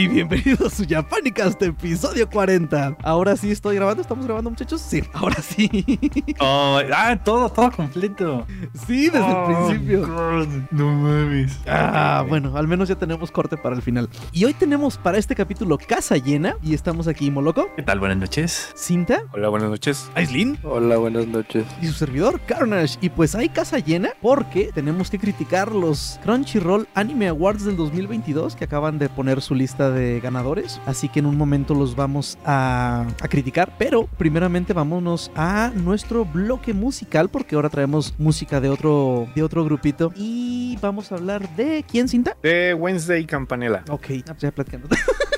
[0.00, 2.96] y bienvenidos a su Japanicast episodio 40.
[3.02, 4.80] Ahora sí estoy grabando, ¿estamos grabando muchachos?
[4.80, 5.68] Sí, ahora sí.
[6.42, 8.46] Oh, ah, todo, todo completo.
[8.86, 10.06] Sí, desde Oh, el principio.
[10.06, 11.58] God, no mames.
[11.66, 14.08] Ah, bueno, al menos ya tenemos corte para el final.
[14.32, 17.98] Y hoy tenemos para este capítulo casa llena y estamos aquí Moloco, ¿Qué tal?
[18.00, 18.72] Buenas noches.
[18.76, 20.10] Cinta, Hola, buenas noches.
[20.14, 21.64] Aislin Hola, buenas noches.
[21.82, 22.96] y su servidor Carnage.
[23.02, 28.56] Y pues hay casa llena porque tenemos que criticar los Crunchyroll Anime Awards del 2022
[28.56, 30.80] que acaban de poner su lista de ganadores.
[30.86, 33.74] Así que en un momento los vamos a, a criticar.
[33.78, 39.64] Pero primeramente vámonos a nuestro bloque musical porque ahora traemos música de otro, de otro
[39.64, 40.12] grupito.
[40.16, 41.84] Y vamos a hablar de...
[41.88, 42.36] ¿Quién, Cinta?
[42.42, 43.84] De Wednesday Campanella.
[43.88, 44.06] Ok,
[44.38, 44.88] ya platicando.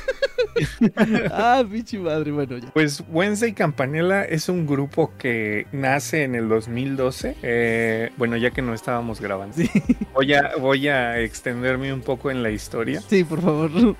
[1.31, 2.71] ah, pinche madre, bueno, ya.
[2.73, 7.37] Pues Wednesday Campanella es un grupo que nace en el 2012.
[7.43, 9.57] Eh, bueno, ya que no estábamos grabando.
[9.57, 9.71] Sí,
[10.15, 13.01] Voy, a, voy a extenderme un poco en la historia.
[13.01, 13.71] sí, por favor.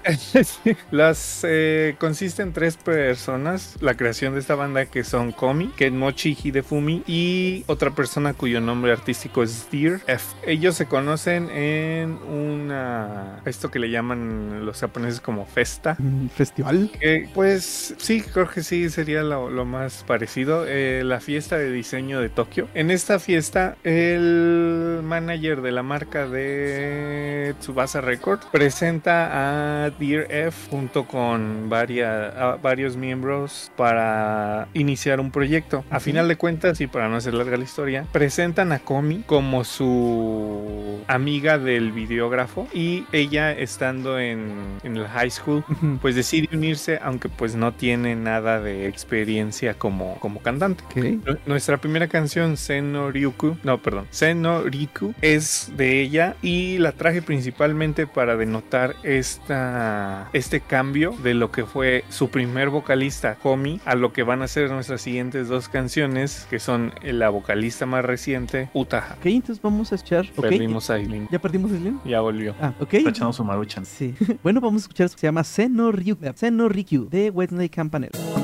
[0.91, 3.77] Las eh, consiste en tres personas.
[3.81, 8.93] La creación de esta banda que son Komi, Kenmochi Hidefumi y otra persona cuyo nombre
[8.93, 10.25] artístico es Deer F.
[10.47, 15.97] Ellos se conocen en una esto que le llaman los japoneses como festa.
[15.99, 16.91] Mm, Festival.
[17.01, 20.67] Que, pues sí, creo que sí sería lo, lo más parecido.
[20.69, 22.69] eh, la fiesta de diseño de Tokio.
[22.75, 30.71] En esta fiesta, el manager de la marca de Tsubasa Records presenta a Dear F
[30.71, 35.85] junto con varias, a varios miembros para iniciar un proyecto.
[35.91, 39.65] A final de cuentas, y para no hacer larga la historia, presentan a Komi como
[39.65, 45.65] su amiga del videógrafo y ella estando en, en el high school
[46.01, 50.85] pues decide unirse aunque pues no tiene nada de experiencia como, como cantante.
[50.85, 50.97] Ok.
[51.27, 56.93] Nu- Nuestra primera canción, Seno Ryuku, no, perdón, Seno Riku, es de ella y la
[56.93, 63.81] traje principalmente para denotar esta, este cambio de lo que fue su primer vocalista, Komi,
[63.85, 68.05] a lo que van a ser nuestras siguientes dos canciones, que son la vocalista más
[68.05, 69.15] reciente, Utaha.
[69.19, 70.27] Ok, entonces vamos a escuchar.
[70.37, 70.43] Ok.
[70.49, 71.29] Perdimos a Aileen.
[71.31, 72.01] ¿Ya perdimos a Aileen?
[72.05, 72.55] Ya volvió.
[72.61, 72.95] Ah, ok.
[72.95, 73.85] Está echando su maruchan.
[73.85, 74.15] Sí.
[74.43, 75.09] bueno, vamos a escuchar.
[75.09, 76.33] Se llama Seno Ryu.
[76.37, 78.42] Seno Rikyu de Wednesday Campanella.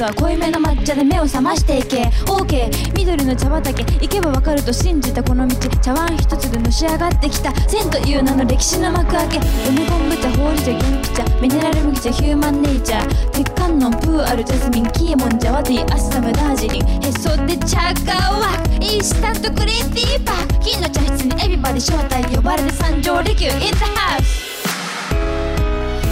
[0.00, 2.04] らないやつは濃いめの抹茶で目を覚ましていけ。
[2.26, 3.82] OK 緑の茶畑。
[3.82, 5.56] 行けばわかると信じたこの道。
[5.82, 7.52] 茶碗一つでのし上がってきた。
[7.68, 9.38] 千という名の歴史の幕開け。
[9.68, 11.24] 梅昆布茶ほうじ茶元気茶。
[11.40, 13.30] ミネラル麦茶ヒューマンネイチャー。
[13.30, 16.82] 鉄観音プーアルジャスミンキーモンジャワティアッサムダージリン。
[17.04, 20.60] へそで茶化はインスタントグリーティーパー。
[20.60, 24.50] 金の茶室にエビバデ招待呼ばれて参上利休 in the house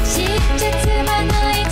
[0.05, 0.27] 知っ
[0.59, 1.68] てつまない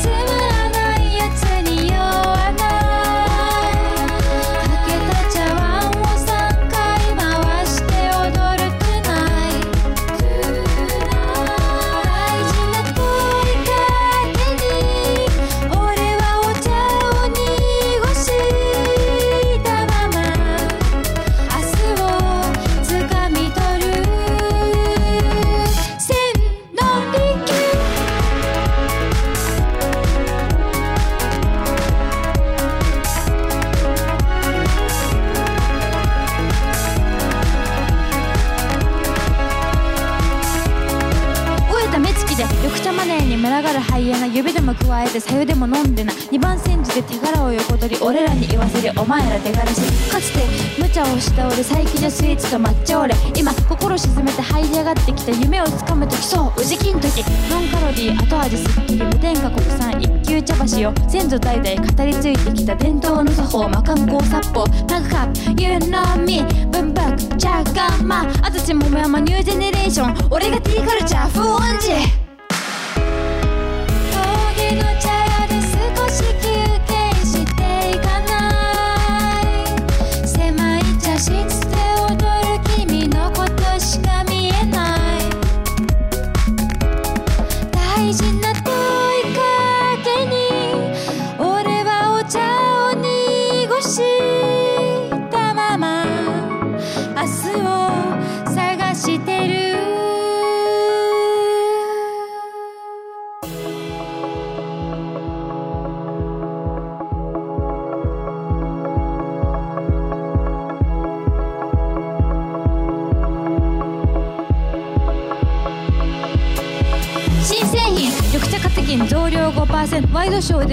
[44.66, 46.13] も加えてさゆでも飲んでな。
[46.33, 48.03] 二番煎じで手柄を横取り。
[48.03, 48.92] 俺らに言わせる。
[49.01, 49.80] お前ら手柄し。
[50.10, 50.41] かつて
[50.83, 53.15] 無茶をした俺最近じゃスイーツと抹茶俺。
[53.36, 56.16] 今心沈めて這い上がってきた夢をつかむ時。
[56.16, 57.22] そう宇治金時。
[57.48, 60.03] ノンカロリー後味すっきり無添加国産。
[60.03, 64.66] 一級茶橋よ先祖代々語り継いできた伝統の作法魔漢光殺法。
[64.91, 65.62] マグカップ。
[65.62, 66.42] You know me
[66.72, 70.28] 文爆ジャガンマ安土桃山ニュージェネレーション。
[70.33, 71.28] 俺が T カルチャー。
[71.30, 72.25] 不音痴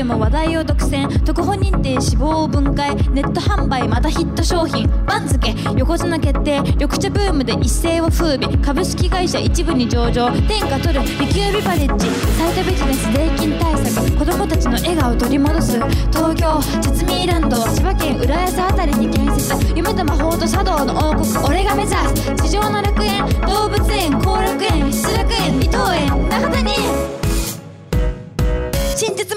[0.04, 1.24] でも話題を独占。
[1.24, 2.94] 特保認定脂肪分解。
[3.12, 4.86] ネット販売またヒット商品。
[5.06, 5.56] 番付。
[5.78, 6.60] 横綱決定。
[6.62, 8.62] 緑茶ブームで一世を風靡。
[8.62, 10.30] 株式会社一部に上場。
[10.46, 11.00] 天下取る。
[11.02, 12.10] リキュービバレッジ。
[12.38, 15.80] サイトビジネス税金対策子供たちの笑顔を取り戻す。
[16.12, 19.74] 東京チャツミーランド千葉県浦安あたりに建設。
[19.74, 21.26] 夢と魔法と茶道の王国。
[21.48, 22.36] 俺が目指す。
[22.44, 23.26] 地上の楽園。
[23.48, 24.20] 動物園。
[24.20, 24.92] 後楽園。
[24.92, 27.13] 失楽園伊藤園中谷。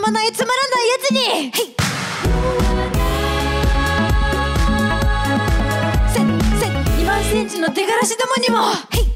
[0.07, 1.19] 実もないつまらないやつに。
[1.21, 1.53] へい
[6.13, 6.21] せ
[6.61, 6.67] せ
[7.03, 8.73] 2万センチの出がらしどもにも。
[8.93, 9.16] へい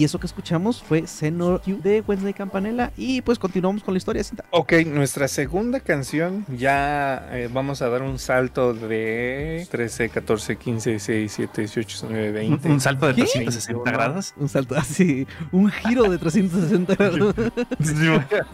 [0.00, 2.90] Y eso que escuchamos fue Senor Q de Wednesday Campanella.
[2.96, 4.46] Y pues continuamos con la historia, cinta.
[4.50, 10.90] Ok, nuestra segunda canción ya eh, vamos a dar un salto de 13, 14, 15,
[10.92, 12.68] 16, 17, 18, 19, Un, 20.
[12.70, 13.24] un salto de ¿Qué?
[13.24, 14.32] 360 grados.
[14.38, 17.34] Un salto así, un giro de 360 grados.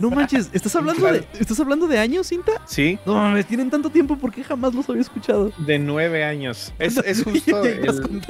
[0.01, 2.51] No manches, ¿estás hablando de, ¿estás hablando de años, cinta?
[2.67, 5.53] Sí, No mames, tienen tanto tiempo porque jamás los había escuchado.
[5.59, 6.73] de nueve años.
[6.81, 8.23] Es, es justo el, un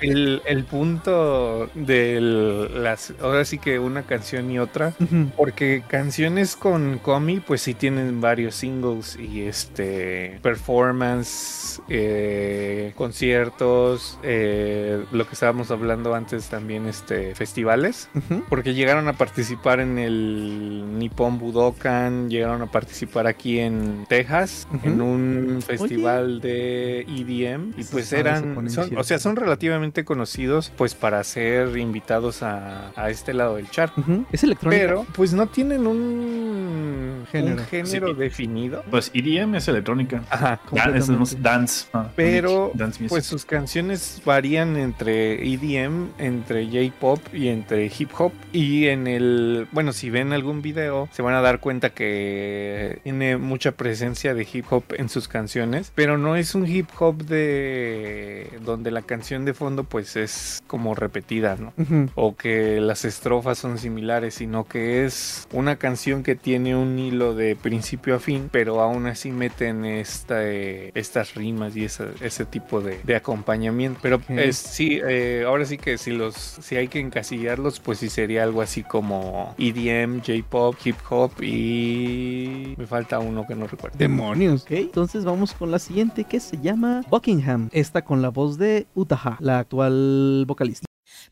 [0.00, 3.12] el- el punto de las...
[3.20, 4.94] Ahora sí que una canción y otra.
[5.36, 15.04] Porque canciones con Comi, pues sí tienen varios singles y este performance, eh, conciertos, eh,
[15.12, 18.08] lo que estábamos hablando antes también, este festivales.
[18.48, 25.00] Porque llegaron a participar en el Nippon Budokan, llegaron a participar aquí en Texas, en
[25.00, 27.74] un festival de EDM.
[27.76, 31.95] Y pues eran, son, o sea, son relativamente conocidos pues para ser invitados
[32.42, 34.00] a, a este lado del charco.
[34.00, 34.24] Ujú.
[34.32, 34.80] Es electrónica.
[34.82, 37.56] Pero, pues no tienen un Género.
[37.62, 38.14] un género Sí.
[38.14, 38.84] definido.
[38.90, 40.22] Pues EDM es electrónica.
[40.30, 40.60] Ajá.
[40.72, 41.86] Dan- es dance.
[41.92, 43.08] ah, Pero, dance music.
[43.08, 48.32] pues sus canciones varían entre EDM, entre J-pop y entre hip hop.
[48.52, 53.36] Y en el, bueno, si ven algún video, se van a dar cuenta que tiene
[53.36, 55.92] mucha presencia de hip hop en sus canciones.
[55.94, 60.94] Pero no es un hip hop de donde la canción de fondo, pues es como
[60.94, 61.72] repetida, ¿no?
[62.14, 67.34] O que las estrofas son similares, sino que es una canción que tiene un hilo
[67.34, 72.44] de principio a fin, pero aún así meten esta, eh, estas rimas y esa- ese
[72.44, 73.98] tipo de, de acompañamiento.
[74.02, 78.08] Pero es, sí, eh, ahora sí que si los si hay que encasillarlos, pues sí
[78.08, 83.96] sería algo así como EDM, J-pop, hip hop y me falta uno que no recuerdo.
[83.98, 84.62] Demonios.
[84.62, 87.68] Ok, entonces vamos con la siguiente que se llama Buckingham.
[87.72, 90.86] Esta con la voz de Utaha, la actual vocalista.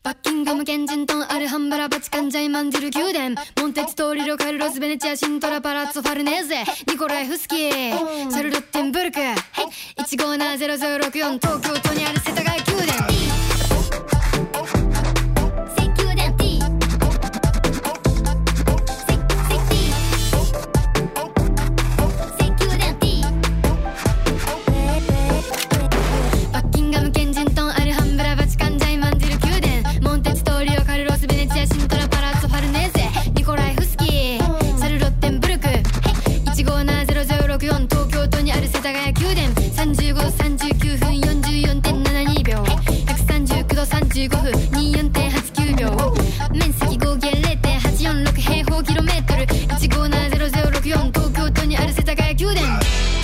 [0.05, 3.35] バッキンガムケンジントンアルハンバラバチカンジャイマンジル宮殿。
[3.59, 6.57] モンテツトーリロカルロスベネチアシントラパラッツォファルネーゼ。
[6.87, 8.29] ニコライフスキー。
[8.29, 9.19] シャルロッテンブルク。
[9.97, 13.74] 1570064東京都にある世田谷宮殿
[38.85, 39.51] ヶ谷宮殿
[39.95, 46.13] 35度、39分44.72秒139度35分24.89秒
[46.51, 53.14] 面積合計0.846平方キロメートル1570064東京都にある世田谷宮殿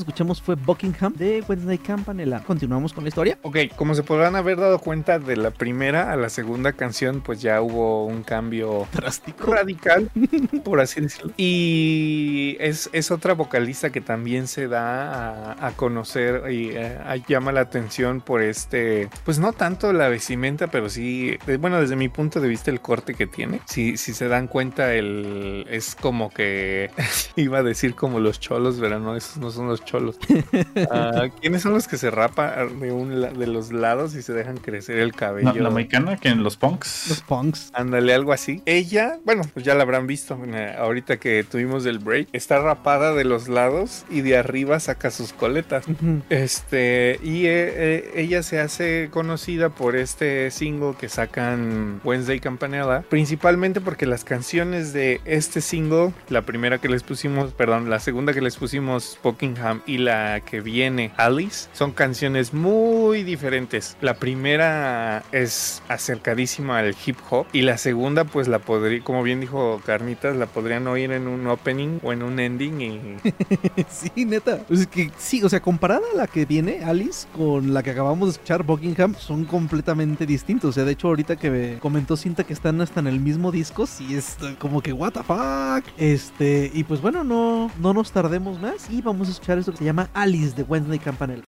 [0.00, 2.42] escuchamos fue Buckingham de Wednesday Campanella.
[2.46, 3.38] Continuamos con la historia.
[3.42, 7.40] Ok, como se podrán haber dado cuenta de la primera a la segunda canción, pues
[7.40, 9.52] ya hubo un cambio Drástico.
[9.52, 10.10] radical,
[10.64, 11.32] por así decirlo.
[11.36, 17.52] Y es, es otra vocalista que también se da a, a conocer y eh, llama
[17.52, 22.08] la atención por este, pues no tanto la vestimenta, pero sí, eh, bueno, desde mi
[22.08, 23.60] punto de vista el corte que tiene.
[23.66, 26.90] Si, si se dan cuenta, el, es como que,
[27.36, 29.89] iba a decir como los cholos, pero no, esos no son los cholos.
[30.90, 34.32] Ah, ¿Quiénes son los que se rapan de, un, la- de los lados y se
[34.32, 35.52] dejan crecer el cabello?
[35.52, 37.06] No, la mexicana que en los punks.
[37.08, 37.70] Los punks.
[37.74, 38.62] Ándale, algo así.
[38.66, 42.28] Ella, bueno, pues ya la habrán visto eh, ahorita que tuvimos el break.
[42.32, 45.84] Está rapada de los lados y de arriba saca sus coletas.
[46.28, 53.02] Este, y eh, eh, ella se hace conocida por este single que sacan Wednesday Campanella,
[53.08, 58.32] principalmente porque las canciones de este single, la primera que les pusimos, perdón, la segunda
[58.32, 63.96] que les pusimos, Buckingham, y la que viene, Alice, son canciones muy diferentes.
[64.00, 69.40] La primera es acercadísima al hip hop y la segunda, pues la podría, como bien
[69.40, 73.00] dijo Carnitas, la podrían oír en un opening o en un ending y
[73.88, 74.58] sí, neta.
[74.68, 77.90] Pues es que sí, o sea, comparada a la que viene, Alice, con la que
[77.90, 80.70] acabamos de escuchar, Buckingham, son completamente distintos.
[80.70, 83.52] O sea, de hecho, ahorita que me comentó Cinta que están hasta en el mismo
[83.52, 85.84] disco, sí es como que, what the fuck.
[85.98, 89.84] Este, y pues bueno, no, no nos tardemos más y vamos a escuchar esto se
[89.84, 91.49] llama Alice de Wednesday Campanella.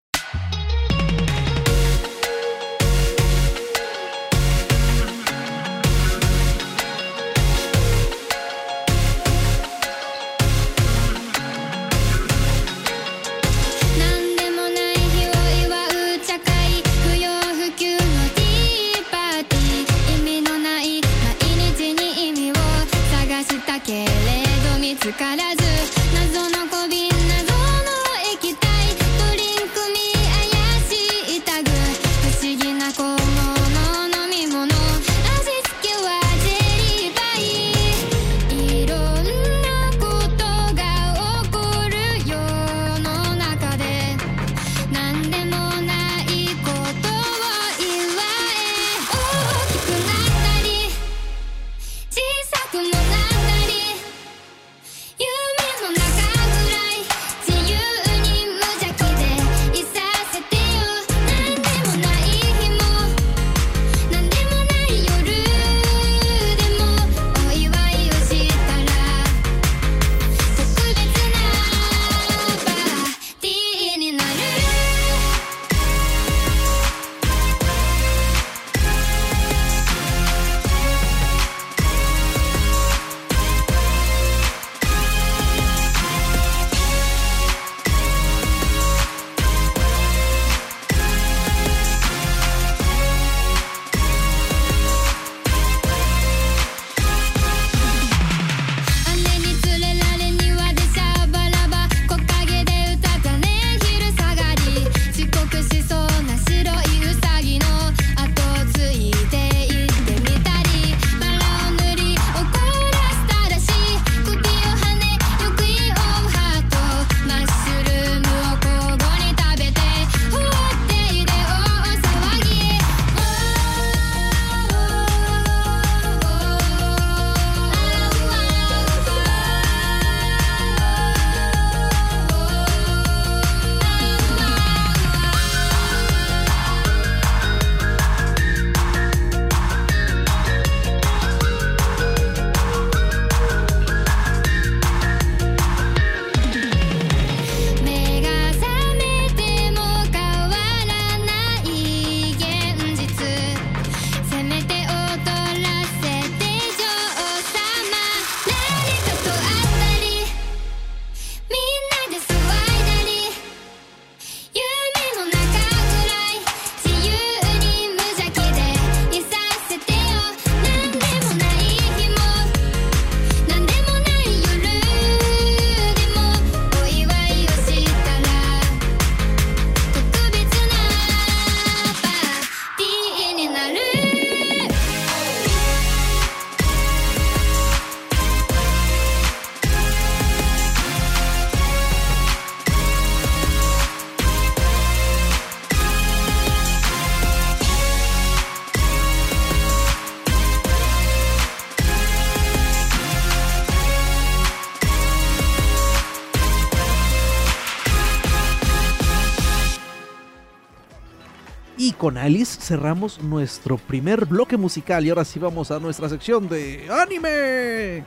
[211.99, 216.87] Con Alice cerramos nuestro primer bloque musical y ahora sí vamos a nuestra sección de
[216.89, 218.05] anime.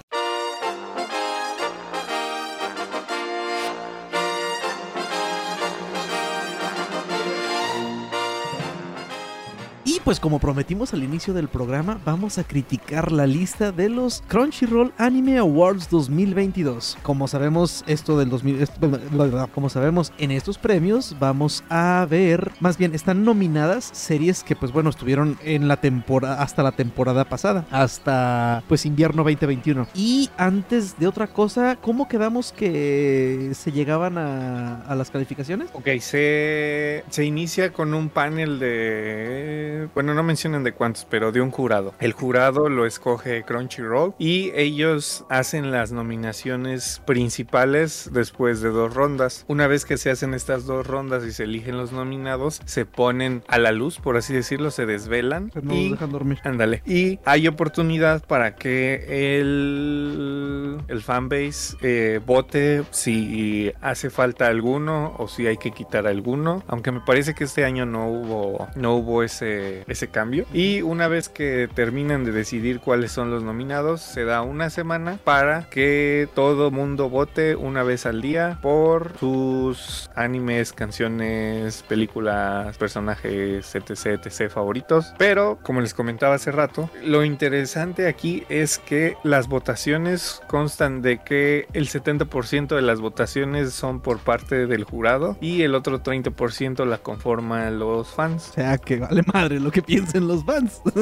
[10.04, 14.92] Pues como prometimos al inicio del programa, vamos a criticar la lista de los Crunchyroll
[14.98, 16.98] Anime Awards 2022.
[17.04, 22.04] Como sabemos, esto del 2000, esto- bla, bla, como sabemos, en estos premios vamos a
[22.10, 26.72] ver, más bien están nominadas series que pues bueno, estuvieron en la temporada hasta la
[26.72, 29.86] temporada pasada, hasta pues invierno 2021.
[29.94, 35.70] Y antes de otra cosa, ¿cómo quedamos que se llegaban a, a las calificaciones?
[35.74, 39.88] Ok, se, se inicia con un panel de...
[39.94, 41.94] Bueno, no mencionan de cuántos, pero de un jurado.
[42.00, 49.44] El jurado lo escoge Crunchyroll y ellos hacen las nominaciones principales después de dos rondas.
[49.48, 53.42] Una vez que se hacen estas dos rondas y se eligen los nominados, se ponen
[53.48, 55.52] a la luz, por así decirlo, se desvelan.
[55.62, 56.38] No y dejan dormir.
[56.44, 56.82] Ándale.
[56.86, 65.28] Y hay oportunidad para que el, el fanbase eh, vote si hace falta alguno o
[65.28, 66.62] si hay que quitar alguno.
[66.66, 70.46] Aunque me parece que este año no hubo, no hubo ese, ese cambio.
[70.52, 75.18] Y una vez que terminan de decidir cuáles son los nominados, se da una semana
[75.24, 83.74] para que todo mundo vote una vez al día por sus animes, canciones, películas, personajes,
[83.74, 83.90] etc,
[84.26, 85.14] etc favoritos.
[85.18, 91.18] Pero, como les comentaba hace rato, lo interesante aquí es que las votaciones constan de
[91.18, 96.84] que el 70% de las votaciones son por parte del jurado y el otro 30%
[96.86, 98.50] la conforman los fans.
[98.50, 100.80] O sea, que vale madre lo que piensen los fans.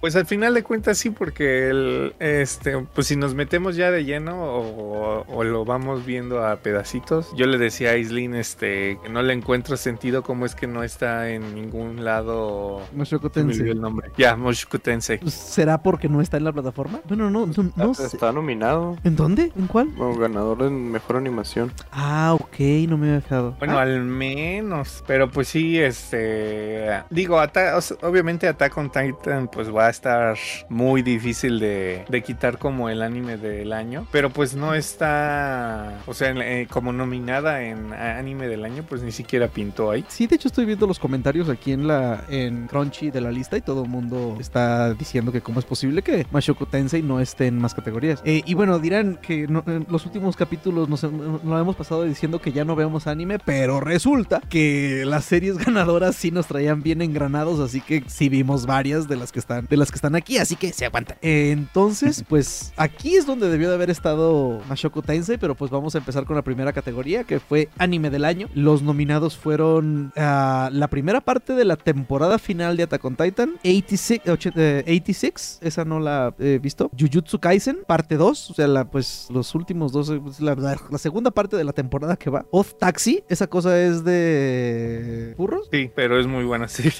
[0.00, 4.04] Pues al final de cuentas sí, porque el, este, pues si nos metemos ya de
[4.04, 9.08] lleno o, o lo vamos viendo a pedacitos, yo le decía a Islin este, que
[9.10, 12.80] no le encuentro sentido cómo es que no está en ningún lado.
[12.94, 13.72] Mushoku Se me olvidó Tensei.
[13.72, 14.10] el nombre.
[14.16, 15.18] Ya, Mushoku Tensei.
[15.18, 17.00] Pues, ¿Será porque no está en la plataforma?
[17.06, 18.06] Bueno, no, no, no sé.
[18.06, 19.52] Está nominado ¿En dónde?
[19.56, 19.92] ¿En cuál?
[19.94, 21.70] como ganador en mejor animación.
[21.92, 23.54] Ah, ok, no me había fijado.
[23.58, 25.04] Bueno, Ah, al menos.
[25.06, 27.02] Pero pues sí, este.
[27.10, 30.36] Digo, Ata- obviamente Attack on Titan, pues va a estar
[30.68, 34.06] muy difícil de, quitar como el anime del año.
[34.12, 36.00] Pero pues no está.
[36.06, 40.04] O sea, eh, como nominada en anime del año, pues ni siquiera pintó ahí.
[40.08, 43.56] Sí, de hecho estoy viendo los comentarios aquí en la en Crunchy de la lista
[43.56, 47.46] y todo el mundo está diciendo que cómo es posible que Mashoku Tensei no esté
[47.46, 48.20] en más categorías.
[48.24, 52.52] Eh, y bueno, dirán que en los últimos capítulos nos, nos hemos pasado diciendo que
[52.52, 57.60] ya no vemos anime, pero resulta que las series ganadoras sí nos traían bien engranados,
[57.70, 60.56] así que sí vimos varias de las que están de las que están aquí, así
[60.56, 61.16] que se aguanta.
[61.22, 65.98] Entonces, pues aquí es donde debió de haber estado Mashoku Tensei, pero pues vamos a
[65.98, 68.48] empezar con la primera categoría que fue anime del año.
[68.54, 73.50] Los nominados fueron ah, la primera parte de la temporada final de Attack on Titan,
[73.64, 76.90] 86, ocho- eh, 86 esa no la he visto.
[76.98, 80.98] Jujutsu Kaisen, parte 2, o sea, la, pues los últimos dos, pues, la, la- la
[80.98, 82.44] segunda parte de la temporada que va.
[82.50, 85.34] Off Taxi, esa cosa es de...
[85.36, 85.68] ¿Burros?
[85.72, 86.92] Sí, pero es muy buena serie.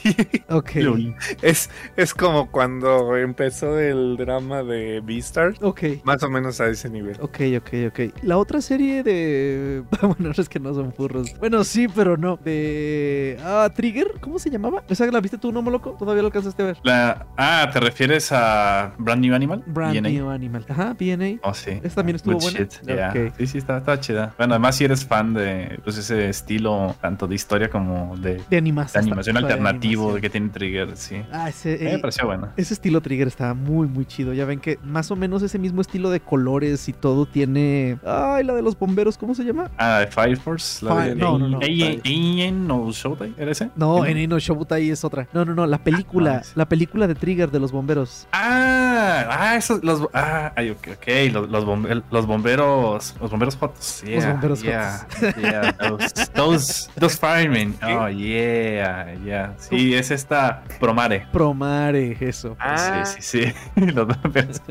[0.60, 0.70] Ok.
[1.42, 5.54] es, es como cuando empezó el drama de Beastar.
[5.60, 5.82] Ok.
[6.04, 7.16] Más o menos a ese nivel.
[7.20, 8.00] Ok, ok, ok.
[8.22, 9.82] La otra serie de.
[10.00, 11.34] Bueno, no es que no son furros.
[11.38, 12.36] Bueno, sí, pero no.
[12.36, 13.36] De.
[13.42, 14.14] Ah, Trigger.
[14.20, 14.82] ¿Cómo se llamaba?
[14.88, 15.96] ¿Esa la viste tú, no, loco?
[15.98, 16.76] ¿Todavía lo alcanzaste a ver?
[16.82, 19.62] La- ah, ¿te refieres a Brand New Animal?
[19.66, 20.08] Brand BNA.
[20.08, 20.64] New Animal.
[20.68, 21.38] Ajá, BNA.
[21.42, 21.80] Oh, sí.
[21.82, 22.58] Esa también estuvo Good buena.
[22.58, 23.12] shit, yeah.
[23.38, 24.34] Sí, sí, está, está chida.
[24.38, 28.44] Bueno, además si eres fan de pues, ese estilo, tanto de historia como de, de
[28.50, 29.02] De animación.
[29.04, 30.20] animación Está- alternativo de animación.
[30.22, 31.22] que tiene Trigger, sí.
[31.30, 31.76] Ah, ese.
[31.78, 32.48] Me eh, pareció bueno.
[32.56, 34.32] ese estilo Trigger está muy, muy chido.
[34.32, 37.98] Ya ven que más o menos ese mismo estilo de colores y todo tiene.
[38.04, 39.70] Ay, la de los bomberos, ¿cómo se llama?
[39.76, 40.84] Ah, Fire Force.
[40.84, 41.60] La Fire- de no, no, no.
[41.60, 43.70] No Showtime, ¿era ese?
[43.76, 45.28] No, ¿Sí, en no Shobutai es otra.
[45.32, 45.66] No, no, no.
[45.66, 46.38] La película.
[46.40, 46.52] Ah, sí.
[46.54, 48.26] la película de Trigger de los bomberos.
[48.32, 53.58] Ah, ah, esos, los, ah, ay, ok, ok, los, los, bombe- los bomberos, los bomberos
[54.04, 55.06] yeah, bomberos yeah,
[55.40, 62.56] yeah, those, those, those firemen, oh, yeah, yeah, sí, es esta Promare, Promare, eso.
[62.60, 63.04] Ah.
[63.04, 63.42] sí, sí,
[63.76, 64.62] sí, los bomberos,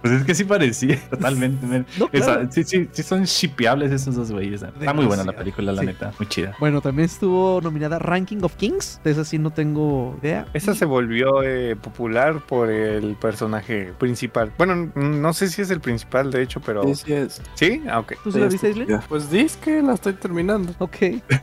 [0.00, 1.66] pues es que sí parecía, totalmente.
[1.98, 2.42] No, claro.
[2.42, 5.80] Esa- sí, sí, sí son shipeables esos dos güeyes, está muy buena la película, la
[5.80, 5.86] Sí.
[5.86, 6.54] neta, muy chida.
[6.60, 9.00] Bueno, también estuvo nominada Ranking of Kings.
[9.02, 10.46] De esa sí no tengo idea.
[10.54, 14.52] Esta se volvió eh, popular por el personaje principal.
[14.56, 16.84] Bueno, no sé si es el principal, de hecho, pero.
[16.84, 17.42] Sí, sí es.
[17.54, 17.82] ¿Sí?
[17.88, 18.14] Ah, ok.
[18.22, 18.74] ¿Tú sí la viste.
[19.08, 20.72] Pues dices que la estoy terminando.
[20.78, 20.96] Ok,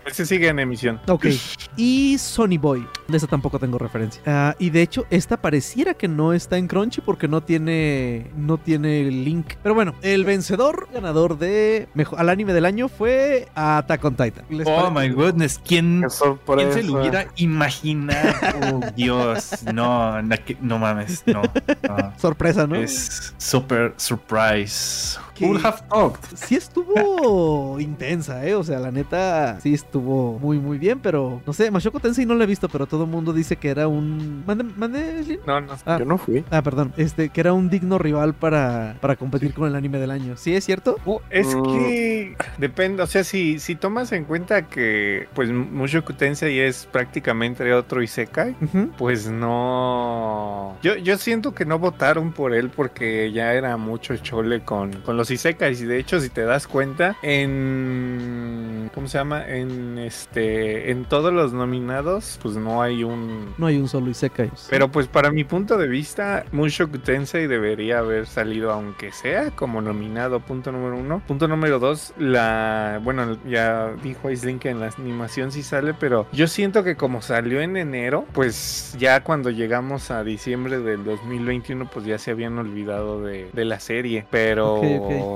[0.06, 1.00] Este sigue en emisión.
[1.08, 1.26] ok.
[1.76, 2.88] Y Sonny Boy.
[3.08, 4.22] De esa tampoco tengo referencia.
[4.26, 8.58] Ah, y de hecho, esta pareciera que no está en Crunchy porque no tiene no
[8.58, 9.54] tiene el link.
[9.62, 14.46] Pero bueno, el vencedor ganador de mejor, al anime del año fue Attack on Titan.
[14.50, 16.04] ¿Les Oh my goodness, ¿quién,
[16.46, 18.32] quién se lo hubiera imaginado?
[18.62, 21.42] Oh, Dios, no, no, mames, no.
[21.42, 22.14] no.
[22.18, 22.76] Sorpresa, ¿no?
[22.76, 25.18] Es super surprise.
[25.40, 26.16] Who would have thought?
[26.36, 28.56] Sí estuvo intensa, ¿eh?
[28.56, 32.36] O sea, la neta, sí estuvo muy, muy bien, pero no sé, Mashoko Tensei no
[32.36, 34.44] la he visto, pero todo el mundo dice que era un...
[34.46, 35.40] ¿Mande, mande, Slim?
[35.48, 35.74] No, no.
[35.86, 35.98] Ah.
[36.00, 36.44] Yo no fui.
[36.52, 40.12] Ah, perdón, este, que era un digno rival para, para competir con el anime del
[40.12, 40.36] año.
[40.38, 40.98] ¿Sí es cierto?
[41.06, 41.64] Uh, es Mm.
[41.64, 47.72] que depende, o sea, si, si tomas en cuenta que pues Mushoku Tensei es prácticamente
[47.74, 48.90] otro Isekai, Ujú.
[48.98, 50.78] pues no...
[50.82, 55.18] Yo, yo siento que no votaron por él porque ya era mucho chole con, con
[55.18, 58.90] los Isekais y de hecho si te das cuenta en...
[58.94, 59.48] ¿Cómo se llama?
[59.48, 60.92] En este...
[60.92, 63.54] En todos los nominados pues no hay un...
[63.58, 64.52] No hay un solo Isekai.
[64.70, 69.82] Pero pues para mi punto de vista, Mushoku Tensei debería haber salido aunque sea como
[69.82, 71.22] nominado, punto número uno.
[71.28, 73.00] Punto número dos, la...
[73.04, 77.22] Bueno, ya dijo Aislinn que en la animación sí sale, pero yo siento que como
[77.22, 82.58] salió en enero, pues ya cuando llegamos a diciembre del 2021, pues ya se habían
[82.58, 84.26] olvidado de, de la serie.
[84.30, 84.80] Pero,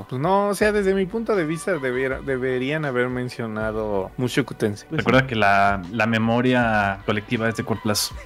[0.09, 4.87] pues no, o sea, desde mi punto de vista debiera- deberían haber mencionado Mushoku Tensei.
[4.89, 8.15] Pues Recuerda que la, la memoria colectiva es de corto plazo.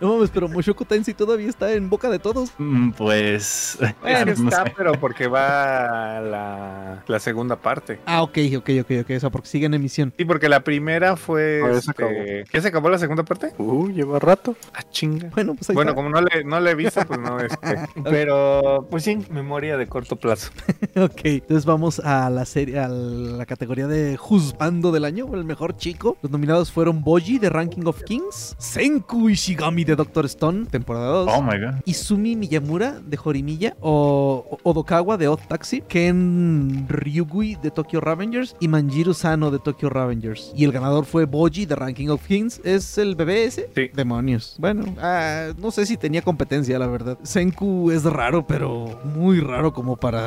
[0.00, 2.52] No mames, pero Mushoku Tensei todavía está en boca de todos.
[2.58, 3.78] Mm, Pues.
[4.00, 4.74] Bueno, no está, sé.
[4.76, 7.98] pero porque va la, la segunda parte.
[8.06, 9.10] Ah, ok, ok, ok, ok.
[9.16, 10.12] O sea, porque sigue en emisión.
[10.16, 11.60] Sí, porque la primera fue.
[11.64, 12.12] Ah, ya se este, acabó.
[12.52, 13.52] ¿Ya se acabó la segunda parte?
[13.58, 14.56] Uh, lleva rato.
[14.74, 15.30] Ah, chinga.
[15.34, 15.96] Bueno, pues ahí Bueno, está.
[16.02, 17.78] como no le, no le he visto, pues no, este.
[18.04, 20.27] Pero, pues sí, memoria de corto plazo.
[20.96, 25.76] Ok, entonces vamos a la serie, a la categoría de Juzbando del año, el mejor
[25.76, 26.16] chico.
[26.22, 31.30] Los nominados fueron Boji de Ranking of Kings, Senku Ishigami de Doctor Stone, temporada 2.
[31.32, 31.74] Oh my god.
[31.84, 38.68] Izumi Miyamura de Horimiya o Odokawa de Odd Taxi, Ken Ryugui de Tokyo Revengers y
[38.68, 40.52] Manjiro Sano de Tokyo Revengers.
[40.56, 42.60] Y el ganador fue Boji de Ranking of Kings.
[42.64, 43.70] ¿Es el bebé ese?
[43.74, 43.90] Sí.
[43.94, 44.56] Demonios.
[44.58, 47.18] Bueno, ah, no sé si tenía competencia, la verdad.
[47.22, 50.17] Senku es raro, pero muy raro como para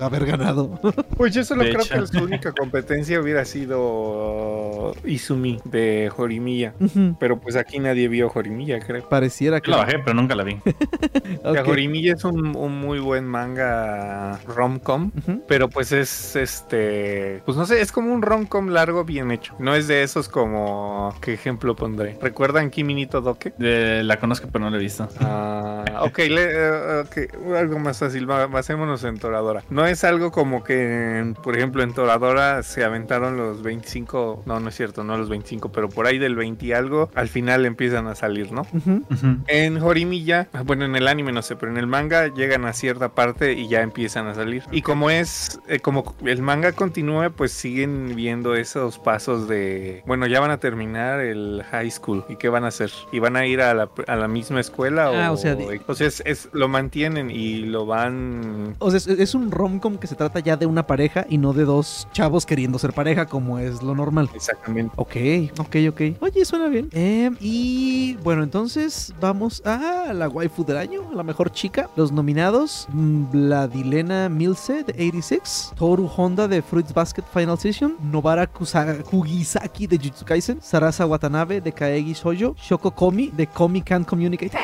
[0.00, 0.78] haber ganado.
[1.20, 2.00] Pues yo solo De creo hecho.
[2.00, 6.10] que su única competencia hubiera sido Izumi de.
[6.80, 7.16] Ujú.
[7.20, 9.06] Pero pues aquí nadie vio Horimiya, creo.
[9.08, 9.70] Pareciera que.
[9.70, 10.56] Yo la bajé, pero nunca la vi.
[11.66, 15.10] Horimiya es un, un muy buen manga rom-com.
[15.46, 17.42] Pero pues es este.
[17.44, 19.54] Pues no sé, es como un rom-com largo bien hecho.
[19.58, 21.14] No es de esos como.
[21.20, 22.16] ¿Qué ejemplo pondré?
[22.22, 23.52] ¿Recuerdan Kiminito Doke?
[23.60, 25.08] Eh, la conozco, pero no la he visto.
[25.20, 29.64] Ah, ok, le- eh, ok, algo más fácil, ba- basémonos en Toradora.
[29.70, 34.68] No es algo como que, por ejemplo, en Toradora se aventaron los 25, no, no
[34.68, 38.06] es cierto, no los 25, pero por ahí del 20 y algo, al final empiezan
[38.06, 38.62] a salir, ¿no?
[38.72, 39.02] Ujú.
[39.10, 39.36] Ujú.
[39.46, 42.72] En Horimiya, ah, bueno, en el anime no sé, pero en el manga llegan a
[42.72, 44.62] cierta parte y ya empiezan a salir.
[44.70, 50.26] Y como es, eh, como el manga continúa, pues siguen viendo esos pasos de, bueno,
[50.26, 52.90] ya van a terminar el high school y qué van a hacer.
[53.12, 55.10] ¿Y van a ir a la, a la misma escuela?
[55.26, 58.74] Ah, o, o sea, di- o sea, es, es- lo mantienen y lo van...
[58.78, 61.52] O sea, es, es un romcom que se trata ya de una pareja y no
[61.52, 64.28] de dos chavos queriendo ser pareja, como es lo normal.
[64.34, 64.92] Exactamente.
[64.96, 65.16] Ok,
[65.58, 66.00] ok, ok.
[66.20, 66.88] Oye, suena bien.
[66.92, 71.88] Eh, y bueno, entonces vamos a la waifu del año, la mejor chica.
[71.96, 78.46] Los nominados: mm, Vladilena Milse de 86, Toru Honda de Fruits Basket Final Season, Nobara
[78.46, 84.04] Kusa- Kugisaki de Jujutsu Kaisen, Sarasa Watanabe de Kaegi Shoujo, Shoko Komi de Komi Can
[84.04, 84.50] Communicate.
[84.52, 84.58] Ko-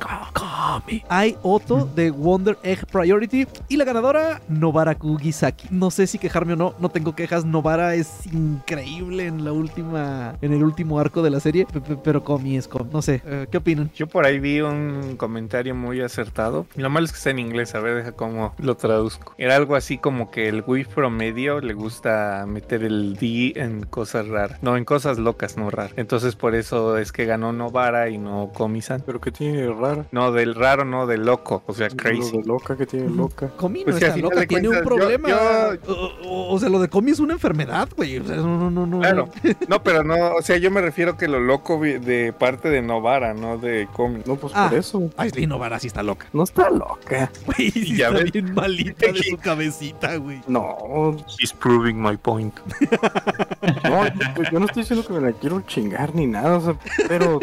[0.00, 1.02] Komi.
[1.08, 3.46] Ai Oto de Wonder Egg Priority.
[3.68, 5.68] Y la ganadora, Nobara Kugisaki.
[5.70, 7.44] No sé si quejarme o no, no tengo quejas.
[7.44, 11.66] Nobara es increíble en la última, en el último arco de la serie.
[11.66, 12.90] pe- pe- Pero Komi es Komi.
[12.92, 13.90] No sé, eh, ¿qué opinan?
[13.94, 16.66] Yo por ahí vi un comentario muy acertado.
[16.76, 19.34] Lo malo es que está en inglés, a ver, deja cómo lo traduzco.
[19.38, 24.28] Era algo así como que el Wii promedio le gusta meter el D en cosas
[24.28, 24.58] raras.
[24.62, 25.92] No, en cosas locas, no raras.
[25.96, 29.02] Entonces por eso es que ganó Novara y no Komi-san.
[29.04, 30.06] Pero que tiene de raro.
[30.12, 31.62] No, del raro, no, del loco.
[31.66, 32.32] O sea, crazy.
[32.32, 33.48] Lo de loca que tiene loca.
[33.56, 35.28] Komi no Pues que está loca, tiene un cuentas, yo- problema.
[35.28, 38.18] yo- O, o- o sea, lo de Komi es una enfermedad, güey.
[38.18, 39.00] O sea, no, no, no, no.
[39.00, 39.28] Claro.
[39.68, 43.34] No, pero no, o sea, yo me refiero que lo loco de parte de Novara,
[43.34, 44.22] no de Komi.
[44.26, 44.68] No, pues Ah.
[44.68, 45.10] por eso.
[45.16, 46.26] Aislinn Novara sí está loca.
[46.32, 47.30] No está loca.
[47.46, 48.32] Güey, sí Ya está ves.
[48.32, 50.40] bien malita de su cabecita, güey.
[50.46, 52.54] No, He's proving my point.
[53.84, 56.76] no, yo- yo no estoy diciendo que me la quiero chingar ni nada, o sea,
[57.08, 57.40] pero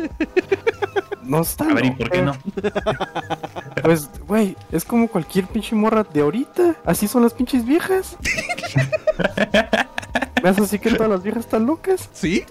[1.27, 2.33] no está A ver, ¿y por qué no?
[3.83, 6.75] Pues, güey, es como cualquier pinche morra de ahorita.
[6.83, 8.17] Así son las pinches viejas.
[10.43, 12.09] ¿Me así que todas las viejas están locas?
[12.13, 12.43] ¿Sí?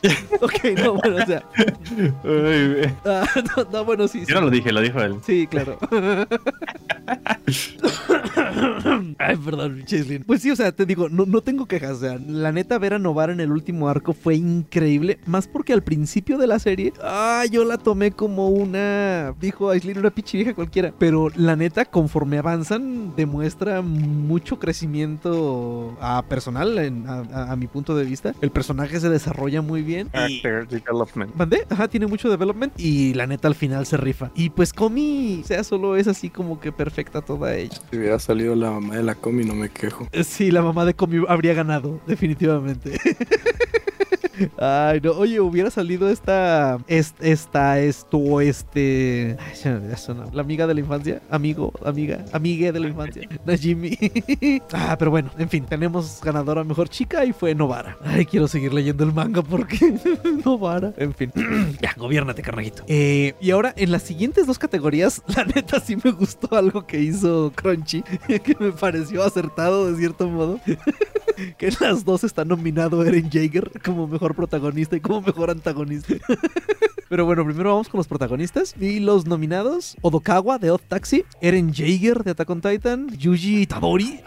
[0.40, 1.42] ok, no, bueno, o sea.
[1.56, 3.24] Ay, ah,
[3.56, 4.20] no, no, bueno, sí.
[4.20, 4.26] sí.
[4.32, 5.18] Yo no lo dije, lo dijo él.
[5.24, 5.78] Sí, claro.
[9.18, 10.24] Ay, perdón, Chislin.
[10.24, 11.96] Pues sí, o sea, te digo, no, no tengo quejas.
[11.98, 15.18] O sea, la neta, ver a Novara en el último arco fue increíble.
[15.26, 19.34] Más porque al principio de la serie, ah, yo la tomé como una.
[19.40, 20.92] Dijo Aislinn, una pinche vieja cualquiera.
[20.98, 27.66] Pero la neta, conforme avanzan, demuestra mucho crecimiento a personal, en- a, a- a mi
[27.66, 28.34] punto de vista.
[28.40, 30.08] El personaje se desarrolla muy bien.
[30.28, 31.34] Y, Character development.
[31.34, 31.66] ¿Mandé?
[31.70, 34.30] Ajá, tiene mucho development y la neta al final se rifa.
[34.34, 37.76] Y pues Comi, o sea, solo es así como que perfecta toda ella.
[37.90, 40.08] Si hubiera salido la mamá de la comi, no me quejo.
[40.24, 42.98] Sí, la mamá de Comi habría ganado, definitivamente.
[44.58, 49.80] Ay, no, oye, hubiera salido esta, es- esta, esto, este, ay,
[50.32, 53.96] la amiga de la infancia, amigo, amiga, amigue de la infancia, Najimi.
[54.72, 57.96] ah, pero bueno, en fin, tenemos ganadora mejor chica y fue Novara.
[58.04, 59.78] Ay, quiero seguir leyendo el manga porque
[60.44, 61.32] Novara, en fin.
[61.82, 62.84] ya, gobiernate, carnajito.
[62.86, 67.00] Eh, y ahora, en las siguientes dos categorías, la neta sí me gustó algo que
[67.00, 70.60] hizo Crunchy, que me pareció acertado de cierto modo.
[71.56, 76.14] que en las dos está nominado Eren Jaeger como mejor protagonista y como mejor antagonista.
[77.08, 78.74] Pero bueno, primero vamos con los protagonistas.
[78.78, 84.20] Y los nominados: Odokawa de Odd Taxi, Eren Jaeger de Attack on Titan, Yuji Tadori,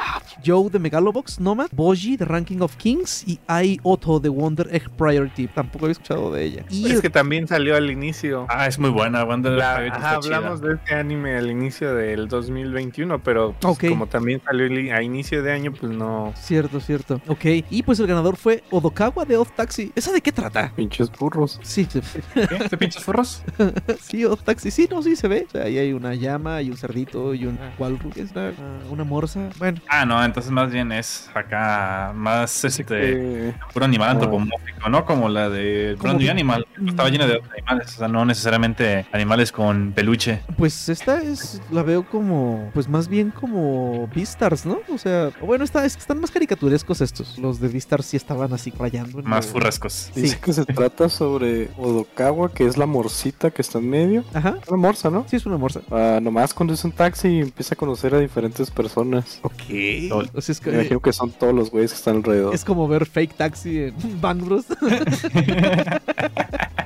[0.43, 4.89] Joe de Megalobox, Nomad, Boji de Ranking of Kings y Ai Otto de Wonder Egg
[4.97, 5.47] Priority.
[5.47, 6.65] Tampoco había escuchado de ella.
[6.71, 8.47] Y Es que también salió al inicio.
[8.49, 9.23] Ah, es muy buena.
[9.25, 10.37] Wonder La- ajá, chida.
[10.37, 15.43] hablamos de este anime al inicio del 2021, pero pues, como también salió a inicio
[15.43, 16.33] de año, pues no.
[16.35, 17.21] Cierto, cierto.
[17.27, 17.45] Ok.
[17.69, 19.90] Y pues el ganador fue Odokawa de Odd Taxi.
[19.95, 20.71] ¿Esa de qué trata?
[20.75, 21.59] Pinches burros.
[21.63, 22.01] Sí, sí,
[22.33, 22.47] ¿Qué?
[22.69, 23.43] ¿Te pinches furros?
[24.01, 24.71] sí, Odd Taxi.
[24.71, 25.45] Sí, no, sí se ve.
[25.47, 28.09] O sea, ahí hay una llama y un cerdito y una cualru.
[28.11, 28.51] ¿Qué es una,
[28.89, 29.49] una morsa?
[29.59, 32.85] Bueno, Ah, no, entonces más bien es acá más este
[33.49, 34.11] Eh, puro animal Ah.
[34.11, 35.05] antropomórfico, ¿no?
[35.05, 36.65] Como la de Brand Animal.
[36.85, 40.41] Estaba llena de otros animales, o sea, no necesariamente animales con peluche.
[40.57, 44.79] pues esta es, la veo como, pues más bien como Beastars, ¿no?
[44.93, 47.37] O sea, bueno, está, es que están más caricaturescos estos.
[47.37, 49.19] Los de Beastars sí estaban así rayando.
[49.19, 49.53] en Más lo-
[50.15, 54.23] dice que se trata sobre Odokawa, que es la morcita que está en medio.
[54.33, 54.57] Ajá.
[54.67, 55.25] Una morsa, ¿no?
[55.29, 55.81] Sí, es una morsa.
[55.91, 59.39] Ah, nomás conduce un taxi y empieza a conocer a diferentes personas.
[59.43, 59.61] Ok.
[60.09, 60.29] Lol.
[60.33, 62.53] O sea, es, Me imagino que son todos los güeyes que están alrededor.
[62.53, 64.65] es como ver Fake Taxi en Bang Bros.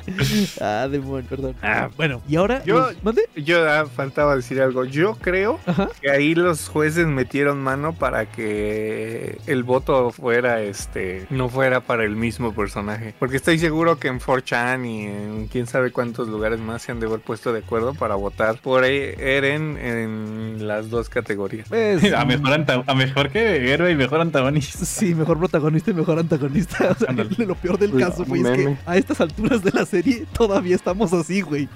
[0.61, 1.55] ah, demonio, perdón.
[1.61, 2.21] Ah, bueno.
[2.27, 3.23] Y ahora, Yo- ¿mande?
[3.35, 4.85] Yo ah, faltaba decir algo.
[4.85, 5.89] Yo creo Ajá.
[6.01, 12.03] que ahí los jueces metieron mano para que el voto fuera este no fuera para
[12.03, 13.13] el mismo personaje.
[13.19, 16.99] Porque estoy seguro que en 4chan y en quién sabe cuántos lugares más se han
[16.99, 21.67] de haber puesto de acuerdo para votar por E- Eren en las dos categorías.
[21.69, 24.85] Pues, A mejor, a mejor que héroe y mejor antagonista.
[24.85, 26.75] Sí, mejor protagonista y mejor antagonista.
[26.95, 27.29] O sea, Ándale.
[27.45, 29.94] lo peor del Uy, caso, güey, es que a estas alturas de la serie
[30.33, 31.67] todavía estamos así, güey.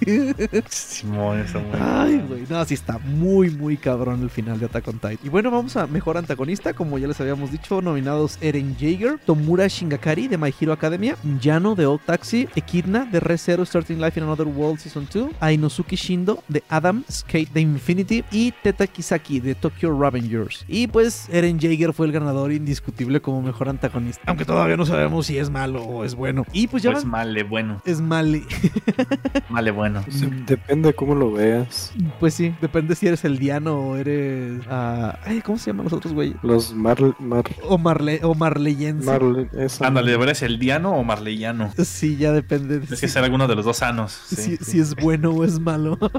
[0.69, 2.43] Simón, está muy Ay, güey.
[2.49, 5.17] No, sí está muy, muy cabrón el final de Attack on Titan.
[5.23, 6.73] Y bueno, vamos a mejor antagonista.
[6.73, 11.75] Como ya les habíamos dicho, nominados Eren Jaeger, Tomura Shingakari de My Hero Academia, Yano
[11.75, 15.95] de Old Taxi, Echidna de Re Zero Starting Life in Another World Season 2, Ainosuke
[15.95, 20.65] Shindo de Adam Skate de Infinity y Teta Kisaki de Tokyo Revengers.
[20.67, 24.21] Y pues Eren Jaeger fue el ganador indiscutible como mejor antagonista.
[24.25, 26.45] Aunque todavía no sabemos si es malo o es bueno.
[26.53, 28.43] Y pues ya Pues van- male bueno, Es male.
[29.50, 30.04] male bueno.
[30.48, 31.93] Depende de cómo lo veas.
[32.19, 34.62] Pues sí, depende si eres el Diano o eres.
[34.69, 36.36] ah, ay, ¿Cómo se llaman los otros güeyes?
[36.43, 36.98] Los Mar...
[37.19, 37.43] Mar...
[37.63, 39.06] O, Marle o Marleyense.
[39.06, 39.50] Marle...
[39.58, 41.72] esa- Ándale, ¿eres el diano o marleyano?
[41.84, 42.80] Sí, ya depende.
[42.80, 44.12] de Es si, que ser alguno de los dos sanos.
[44.12, 45.98] si- Sí, si es bueno o es malo.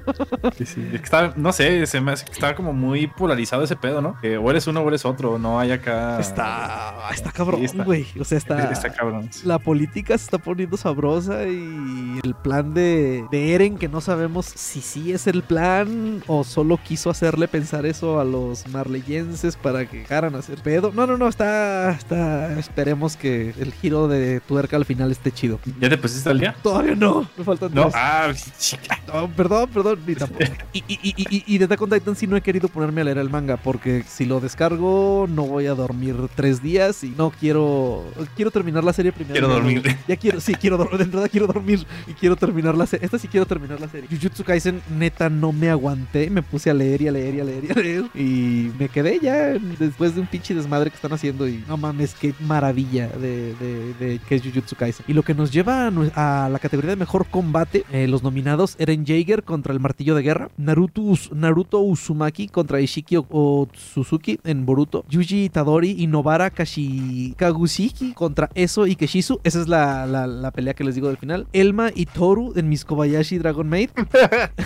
[0.57, 0.81] Sí, sí.
[0.93, 4.01] Es que está, no sé, se me hace que está como muy polarizado ese pedo,
[4.03, 4.17] ¿no?
[4.21, 6.19] Que o eres uno o eres otro, no hay acá.
[6.21, 6.95] Está.
[7.13, 8.07] Está cabrón, Sí, está- güey.
[8.19, 8.71] O sea, está.
[8.71, 9.29] Está cabrón.
[9.45, 11.80] La política se está poniendo sabrosa y
[12.23, 16.79] el plan de, de Eren, que no sabemos si sí es el plan o solo
[16.83, 20.93] quiso hacerle pensar eso a los marleyenses para que dejaran hacer pedo.
[20.95, 22.59] No, no, no, está, está.
[22.59, 25.61] Esperemos que el giro de tuerca al final esté chido.
[25.81, 26.55] ¿Ya te pusiste al día?
[26.63, 27.95] Todavía no, me faltan No, tres.
[27.97, 28.99] ah, chica.
[29.13, 30.45] No, perdón, perdón, ni tampoco.
[30.73, 34.05] Y, y, y, y, Titan sí no he querido ponerme a leer el manga porque
[34.07, 38.05] si lo descargo no voy a dormir tres días y no quiero
[38.37, 39.35] quiero terminar la serie primero.
[39.35, 39.97] Quiero dormir.
[40.07, 40.99] Ya quiero, sí, quiero dormir.
[40.99, 41.70] De entrada quiero dormir.
[42.07, 43.05] Y quiero terminar la serie.
[43.05, 44.09] Esta sí quiero terminar la serie.
[44.11, 46.31] Jujutsu Kaisen, neta, no me aguanté.
[46.31, 48.05] Me puse a leer y a leer y a leer y a leer.
[48.15, 49.37] Y me quedé ya
[49.79, 51.49] después de un pinche desmadre que están haciendo.
[51.49, 55.05] Y no mames, qué maravilla de, de, de que es Jujutsu Kaisen.
[55.09, 59.05] Y lo que nos lleva a, la categoría de mejor combate, eh, los nominados Eren
[59.07, 61.03] Jaeger contra el martillo de guerra, Naruto,
[61.35, 68.51] Naruto Uzumaki contra Ishiki O- Otsutsuki en Boruto, Yuji Itadori y Nobara Kashi Kagushiki contra
[68.55, 69.41] Eso y Keshizu.
[69.45, 71.47] Esa es la, la, la pelea que les digo del final.
[71.61, 73.91] Elma y Toru en Miss Kobayashi Dragon Maid.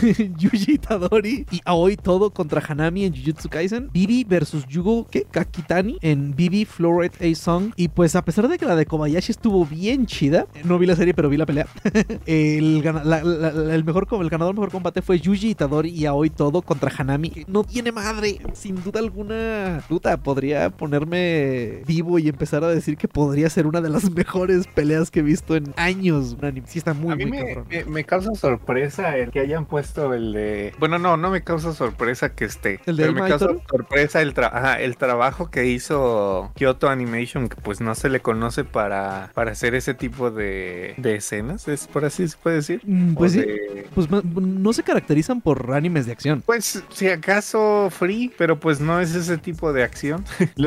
[0.38, 3.90] Yuji Itadori y Aoi Todo contra Hanami en Jujutsu Kaisen.
[3.92, 5.24] Bibi versus Yugo ¿qué?
[5.30, 7.72] Kakitani en Bibi Fluorite A Song.
[7.76, 10.96] Y pues a pesar de que la de Kobayashi estuvo bien chida, no vi la
[10.96, 11.66] serie pero vi la pelea.
[12.26, 16.30] el, la- la- la- el mejor el ganador mejor combate fue Yuji Itadori y Aoi
[16.30, 17.30] Todo contra Hanami.
[17.30, 19.82] que No tiene madre, sin duda alguna.
[19.88, 24.66] Puta, podría ponerme vivo y empezar a decir que podría ser una de las mejores
[24.66, 26.36] peleas que he visto en años.
[26.38, 26.66] Un anime.
[26.68, 27.66] Sí, está muy, a mí muy me, cabrón.
[27.70, 30.72] me- me causa sorpresa el que hayan puesto el de.
[30.78, 32.80] Bueno, no, no me causa sorpresa que esté.
[32.86, 37.48] ¿El de pero me causa sorpresa el, tra- ajá, el trabajo que hizo Kyoto Animation,
[37.48, 41.86] que pues no se le conoce para, para hacer ese tipo de, de escenas, es
[41.86, 42.80] por así se puede decir.
[42.84, 43.40] Mm, O Pues sí.
[43.40, 46.42] de- Pues no se caracterizan por animes de acción.
[46.44, 50.24] Pues si acaso free, pero pues no es ese tipo de acción.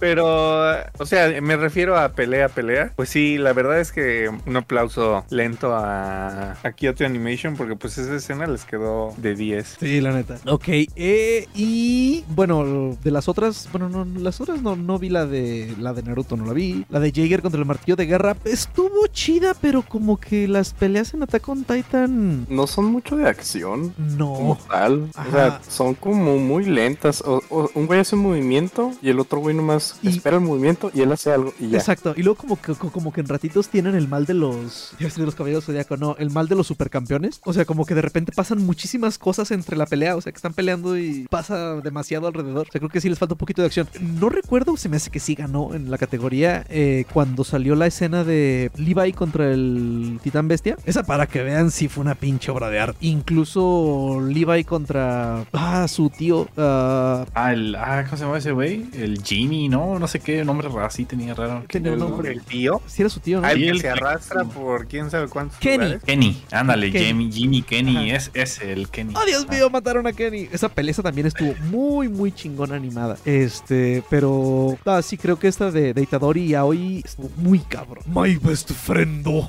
[0.00, 2.81] Pero, o sea, me refiero a pelea, pelea.
[2.96, 7.98] Pues sí, la verdad es que un aplauso lento a, a Kyoto Animation porque pues
[7.98, 9.76] esa escena les quedó de 10.
[9.80, 10.38] Sí, la neta.
[10.46, 15.26] Ok, eh, y bueno, de las otras, bueno, no, las otras no, no vi la
[15.26, 16.84] de la de Naruto, no la vi.
[16.90, 21.14] La de Jaeger contra el martillo de guerra estuvo chida, pero como que las peleas
[21.14, 23.90] en Attack on Titan No son mucho de acción.
[24.16, 24.58] Como no.
[24.70, 25.28] tal, Ajá.
[25.28, 27.22] o sea, son como muy lentas.
[27.22, 30.42] O, o un güey hace un movimiento y el otro güey nomás Y- espera el
[30.42, 31.78] movimiento y él hace algo y ya.
[31.78, 34.94] Exacto, y luego como que, como que en ratitos tienen el mal de los...
[34.98, 37.40] De los caballeros zodiaco, no, el mal de los supercampeones.
[37.44, 40.36] O sea, como que de repente pasan muchísimas cosas entre la pelea, o sea, que
[40.36, 42.66] están peleando y pasa demasiado alrededor.
[42.68, 43.88] O sea, creo que sí les falta un poquito de acción.
[44.00, 47.86] No recuerdo, se me hace que sí ganó en la categoría eh, cuando salió la
[47.86, 50.76] escena de Levi contra el Titán Bestia.
[50.84, 52.98] Esa para que vean sí fue una pinche obra de arte.
[53.00, 55.44] Incluso Levi contra...
[55.52, 56.48] Ah, su tío...
[56.56, 58.86] ah, Ah, el, ah, ¿cómo se llama ese güey?
[58.94, 59.98] El Jimmy, ¿no?
[59.98, 61.64] No sé qué nombre así tenía raro.
[61.68, 62.32] tenía un nombre.
[62.32, 63.46] El tío, Sí era su tío, ¿no?
[63.46, 65.76] al Sí, que el se que- arrastra por quién sabe cuántos Kenny.
[65.84, 66.02] lugares.
[66.04, 67.04] Kenny, ándale, Kenny.
[67.06, 68.16] Jimmy, Jimmy Kenny, Ajá.
[68.16, 69.14] es ese, el Kenny.
[69.16, 69.68] ¡Oh, Dios mío!
[69.70, 70.48] Mataron a Kenny.
[70.52, 73.16] Esa pelea esa también estuvo muy, muy chingona animada.
[73.24, 74.76] Este, pero.
[74.84, 78.04] Ah, sí, creo que esta de, de Itadori y Aoi estuvo muy cabrón.
[78.06, 79.48] My best friendo.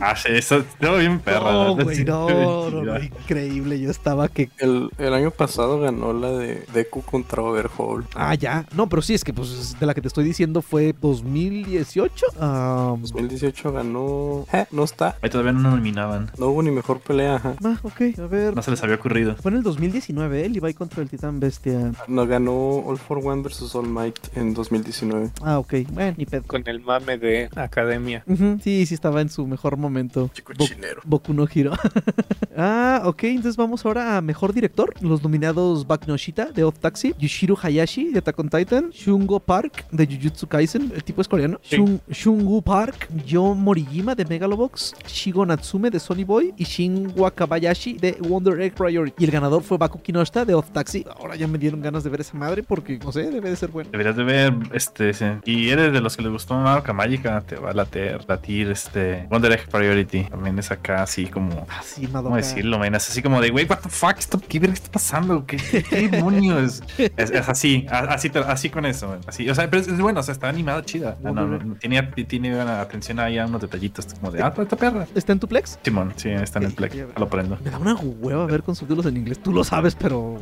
[0.00, 1.52] Ah, sí, eso estuvo bien perra.
[1.52, 3.78] No, güey, no, no, increíble.
[3.80, 4.50] Yo estaba que.
[4.58, 8.06] El, el año pasado ganó la de Deku contra Overhaul.
[8.14, 8.66] Ah, ya.
[8.74, 12.21] No, pero sí, es que pues de la que te estoy diciendo fue 2018.
[12.40, 14.44] Ah, 2018 ganó.
[14.52, 15.16] Eh, no está.
[15.22, 16.30] Ahí todavía no nos nominaban.
[16.38, 17.36] No hubo ni mejor pelea.
[17.36, 17.54] ajá.
[17.64, 18.54] ah, ok, a ver.
[18.56, 19.36] No se les había ocurrido.
[19.36, 20.48] Fue en el 2019, ¿eh?
[20.48, 21.92] Levi contra el Titán Bestia.
[22.08, 25.30] No ganó All for One vs All Might en 2019.
[25.42, 25.74] Ah, ok.
[25.90, 26.42] Bueno, ni pedo.
[26.46, 28.24] Con el mame de academia.
[28.62, 30.30] Sí, sí estaba en su mejor momento.
[30.32, 31.00] Chico Bo- chinero.
[31.04, 31.72] Boku no Hero.
[32.56, 34.94] ah, ok, entonces vamos ahora a mejor director.
[35.00, 39.40] Los nominados Bak no Shita de Off Taxi, Yushiro Hayashi de Attack on Titan, Shungo
[39.40, 41.76] Park de Jujutsu Kaisen, el tipo es coreano, Sí.
[41.76, 47.94] Shun- Shungu Park, Yo Moriyama de Megalobox, Shigo Natsume de Sony Boy y Shin Wakabayashi
[47.94, 49.14] de Wonder Egg Priority.
[49.18, 51.04] Y el ganador fue Baku Kinoshita de Off Taxi.
[51.18, 53.70] Ahora ya me dieron ganas de ver esa madre porque, no sé, debe de ser
[53.70, 53.90] bueno.
[53.90, 55.24] Deberías de ver, este, sí.
[55.46, 59.26] y eres de los que les gustó Madoka Mágica, te va a latir, latir, este,
[59.30, 60.24] Wonder Egg Priority.
[60.24, 62.94] También es acá así como, Ah, sí, ¿cómo decirlo, man?
[62.94, 65.46] Es así como de, güey, what the fuck, Esto- ¿qué verga está pasando?
[65.46, 66.82] ¿Qué, qué, demonios?
[66.98, 69.20] es, es así, así, así con eso, man.
[69.26, 71.16] Así, o sea, pero es, es bueno, o sea, está animada chida.
[71.22, 71.76] No, no, no,
[72.14, 75.06] tiene, tiene atención ahí a unos detallitos como de, ah, esta perra.
[75.14, 75.78] ¿Está en tu Plex?
[75.82, 77.58] Simón, sí, está en el Plex, lo prendo.
[77.64, 79.38] Me da una hueva ver con subtítulos en inglés.
[79.42, 80.38] Tú lo sabes, pero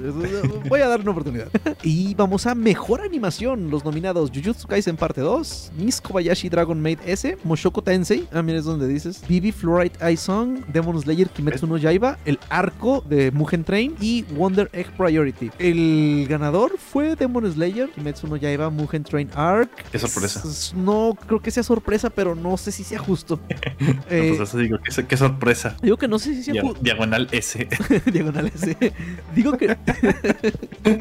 [0.69, 1.49] voy a dar una oportunidad.
[1.83, 3.71] y vamos a mejor animación.
[3.71, 8.27] Los nominados: Jujutsu Kaisen Parte 2, Miss Kobayashi Dragon Maid S, Moshoko Tensei.
[8.33, 9.23] Ah, mira, es donde dices.
[9.29, 14.23] Bibi Fluorite Eye Song, Demon Slayer Kimetsu no Yaiba, el arco de Mugen Train y
[14.35, 15.51] Wonder Egg Priority.
[15.59, 19.71] El ganador fue Demon Slayer, Kimetsu no Yaiba, Mugen Train Arc.
[19.91, 20.43] Qué sorpresa.
[20.77, 23.41] No creo que sea sorpresa, pero no sé si sea justo.
[24.11, 25.77] Eh, Entonces, eso digo, qué, qué sorpresa.
[25.83, 26.79] digo que no sé si sea justo.
[26.83, 27.67] Diagonal S.
[28.07, 28.53] Diagonales.
[28.57, 28.77] sí.
[29.35, 29.77] Digo que.
[30.85, 31.01] digo,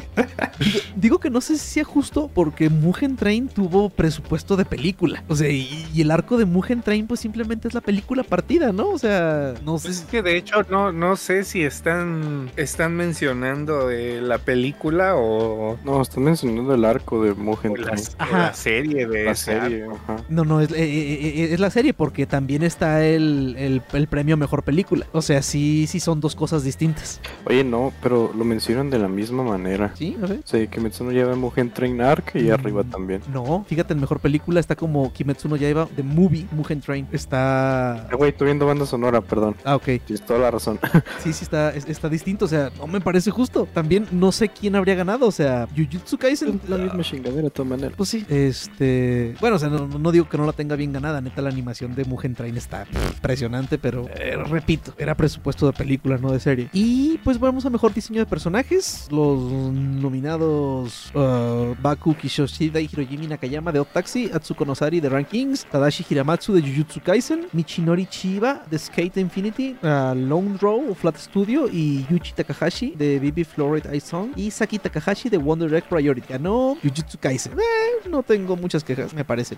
[0.96, 5.24] digo que no sé si sea justo porque Mugen Train tuvo presupuesto de película.
[5.28, 8.72] O sea, y, y el arco de Mugen Train, pues simplemente es la película partida,
[8.72, 8.88] ¿no?
[8.90, 9.88] O sea, no sé.
[9.88, 14.38] Pues si- es que de hecho no, no sé si están, están mencionando eh, la
[14.38, 18.04] película o, No, están mencionando el arco de Mugen la, Train.
[18.18, 18.38] Ajá.
[18.38, 19.98] la serie de La ese serie, arco.
[20.04, 20.16] ajá.
[20.28, 23.82] No, No, no, es, eh, eh, eh, es la serie porque también está el, el,
[23.92, 25.06] el premio mejor película.
[25.12, 27.20] O sea, sí, sí son dos cosas distintas.
[27.44, 29.92] Oye, no, pero lo mencionan de la misma manera.
[29.96, 30.16] ¿Sí?
[30.22, 30.38] A ver.
[30.44, 32.52] O sea, que Metsuno lleva Mugen Train Arc y Mm.
[32.52, 33.20] arriba también.
[33.32, 37.06] No, fíjate, en mejor película está como Kimetsu no Yaiba The Movie, Mugen Train.
[37.12, 38.08] Está...
[38.16, 39.56] Güey, estoy viendo banda sonora, perdón.
[39.64, 39.84] Ah, ok.
[40.06, 40.78] Tienes toda la razón.
[41.22, 42.46] Sí, sí, está, es- está distinto.
[42.46, 43.68] O sea, no me parece justo.
[43.74, 45.26] También no sé quién habría ganado.
[45.26, 46.60] O sea, Jujutsu Kaisen...
[46.68, 47.94] la misma chingadera de todas maneras.
[47.96, 49.34] Pues sí, este.
[49.40, 51.20] Bueno, o sea, no, no digo que no la tenga bien ganada.
[51.20, 56.16] Neta, la animación de Mugen Train está impresionante, pero eh, repito, era presupuesto de película,
[56.18, 56.68] no de serie.
[56.72, 59.08] Y pues vamos a mejor diseño de personajes.
[59.10, 65.66] Los nominados: uh, Baku Kishoshida y Hirojimi Nakayama de Odd Taxi, Atsuko Nozari de Rankings,
[65.66, 71.68] Tadashi Hiramatsu de Jujutsu Kaisen, Michinori Chiba de Skate Infinity, uh, Lone Row Flat Studio
[71.70, 76.28] y Yuchi Takahashi de BB Fluoride Ice Song y Saki Takahashi de Wonder Egg Priority.
[76.28, 77.52] Ganó Jujutsu Kaisen.
[77.54, 79.56] Eh, no tengo muchas quejas, me parece.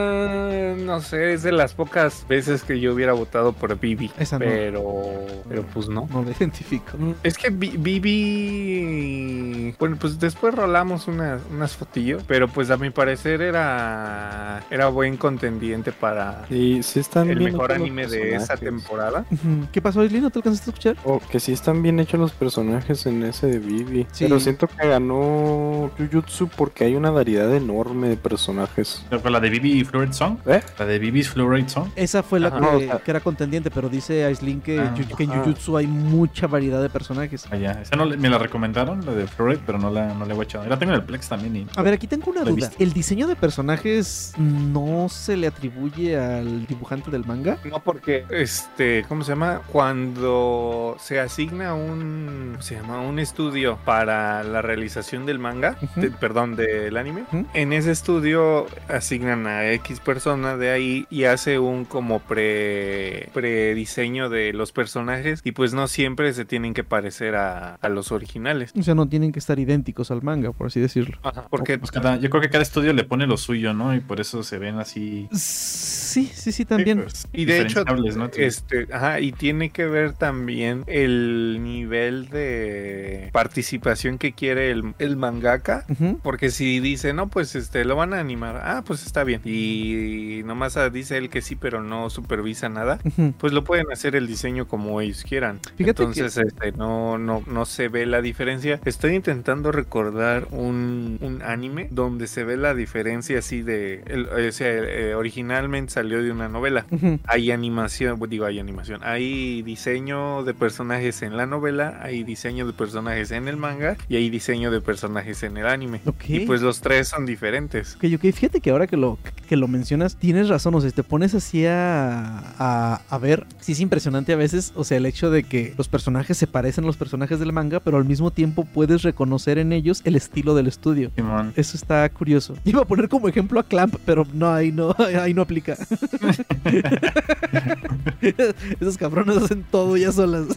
[0.00, 4.10] Ah, no sé, es de las pocas veces que yo hubiera votado por Bibi.
[4.18, 4.44] Esa no.
[4.44, 5.02] Pero,
[5.48, 6.08] pero pues no.
[6.10, 6.92] No lo identifico.
[7.22, 9.74] Es que Bi- Bibi.
[9.78, 12.22] Bueno, pues después rolamos unas, unas fotillos.
[12.26, 14.62] Pero pues a mi parecer era.
[14.70, 19.24] Era buen contendiente para Y sí están el bien mejor anime de esa temporada.
[19.72, 20.22] ¿Qué pasó, Aislinn?
[20.22, 20.96] ¿No te alcanzaste a escuchar?
[21.04, 24.06] Oh, que sí están bien hechos los personajes en ese de Vivi.
[24.12, 24.24] Sí.
[24.24, 29.04] Pero siento que ganó Jujutsu porque hay una variedad enorme de personajes.
[29.10, 30.38] Que la de Bibi Fluoride Song.
[30.46, 30.60] ¿Eh?
[30.78, 31.88] La de Bibi's Fluoride Song.
[31.96, 32.56] Esa fue la Ajá.
[32.58, 35.40] que, No, o sea- que era contendiente, pero dice Aislinn que, Ah, que en ajá.
[35.40, 37.46] Jujutsu hay mucha variedad de personajes.
[37.50, 37.80] Allá.
[37.82, 40.42] Esa no le- me la recomendaron, la de Fluoride, pero no la, no la he
[40.42, 40.66] echado.
[40.66, 41.56] La tengo en el Plex también.
[41.56, 41.66] Y...
[41.76, 42.70] A ver, aquí tengo una ¿La duda.
[42.78, 47.58] ¿El diseño de personajes no se le atribuye al dibujante del manga?
[47.70, 49.60] No, porque, este, ¿cómo se llama?
[49.70, 53.00] Cuando se asigna un, ¿cómo se llama?
[53.00, 57.24] Un estudio para la realización del manga, de- perdón, del anime,
[57.54, 64.28] en ese estudio asignan a X persona de ahí y hace un como pre, prediseño
[64.28, 68.72] de los personajes y pues no siempre se tienen que parecer a, a los originales.
[68.78, 71.18] O sea, no tienen que estar idénticos al manga, por así decirlo.
[71.50, 73.94] Porque Pues cada- yo creo que cada estudio le pone lo suyo, ¿no?
[73.94, 75.28] Y por eso se ven así.
[75.32, 75.99] Sí,
[76.32, 77.02] sí, sí, también.
[77.02, 78.30] pues, Y de hecho, ¿no?
[78.36, 85.16] este, ajá, y tiene que ver también el nivel de participación que quiere el, el
[85.16, 85.84] mangaka.
[86.22, 89.40] Porque si dice, no, pues este, lo van a animar, ah, pues está bien.
[89.44, 92.98] Y nomás dice él que sí, pero no supervisa nada.
[93.38, 95.60] Pues lo pueden hacer el diseño como ellos quieran.
[95.76, 98.80] Fíjate Entonces, este, no, no, no se ve la diferencia.
[98.84, 104.02] Estoy intentando recordar un, un anime donde se ve la diferencia así de.
[104.06, 106.86] el- o sea, eh, originalmente salió de una novela.
[107.26, 109.00] Hay animación, digo, hay animación.
[109.04, 114.16] Hay diseño de personajes en la novela, hay diseño de personajes en el manga y
[114.16, 116.00] hay diseño de personajes en el anime.
[116.06, 116.24] Ok.
[116.28, 117.96] Y pues los tres son diferentes.
[117.96, 121.02] Ok, ok, fíjate que ahora que lo, que lo mencionas, tienes razón, o sea, te
[121.02, 125.30] pones así a, a, a ver, sí es impresionante a veces, o sea, el hecho
[125.30, 128.64] de que los personajes se parecen a los personajes del manga, pero al mismo tiempo
[128.64, 131.10] puedes reconocer en ellos el estilo del estudio.
[131.14, 131.52] Simón.
[131.56, 132.54] Eso está curioso.
[132.64, 135.76] Iba a poner como ejemplo a Clamp, pero no, ahí no, ahí no aplica.
[138.80, 140.46] Esos cabrones hacen todo ya solas.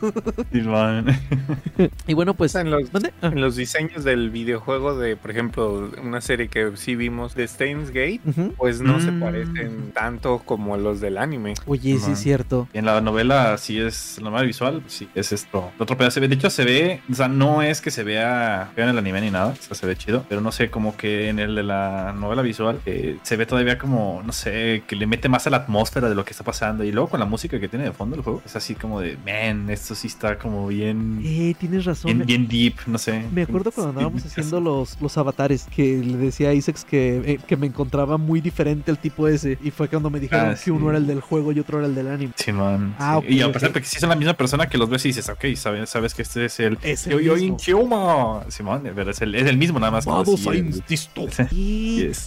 [2.08, 2.56] Y bueno, pues...
[2.56, 3.14] En los, ¿Dónde?
[3.22, 7.48] Ah, en los diseños del videojuego de, por ejemplo, una serie que sí vimos de
[7.48, 8.22] Steins Gate,
[8.58, 9.20] pues no se Mm.
[9.20, 11.54] parecen tanto como los del anime.
[11.66, 12.68] Oye, sí es cierto.
[12.74, 15.72] Y en la novela sí es la novela visual, sí, es esto.
[15.78, 16.20] Otro pedazo.
[16.20, 19.22] De hecho, se ve, o sea, no es que se vea feo en el anime
[19.22, 21.64] ni nada, o sea, se ve chido, pero no sé, como que en el de
[21.64, 25.50] la novela visual eh, se ve todavía como, no sé, que le mete más a
[25.50, 26.84] la atmósfera de lo que está pasando.
[26.84, 29.18] Y luego con la música que tiene de fondo el juego, es así como de,
[29.18, 32.12] man, esto sí está como bien, Eh, tienes razón.
[32.14, 33.24] bien, bien deep, no sé.
[33.32, 37.18] Me acuerdo cuando andábamos Sí, haciendo los, los avatares que le decía a Isaacs que,
[37.26, 39.58] eh, que me encontraba muy diferente al tipo ese.
[39.64, 40.90] Y fue cuando me dijeron Ah, que uno sí.
[40.90, 42.34] era el del juego y otro era el del anime.
[42.36, 42.96] Simón.
[43.00, 43.34] Ah, sí.
[43.36, 45.30] Y a pesar de que sí son la misma persona que los ves y dices,
[45.30, 46.78] ok, sabes, sabes que este es el.
[46.82, 47.48] Es el Yo, yo, mismo.
[47.54, 48.44] Inkyoma.
[48.50, 50.04] Simón, pero es el, es el mismo nada más.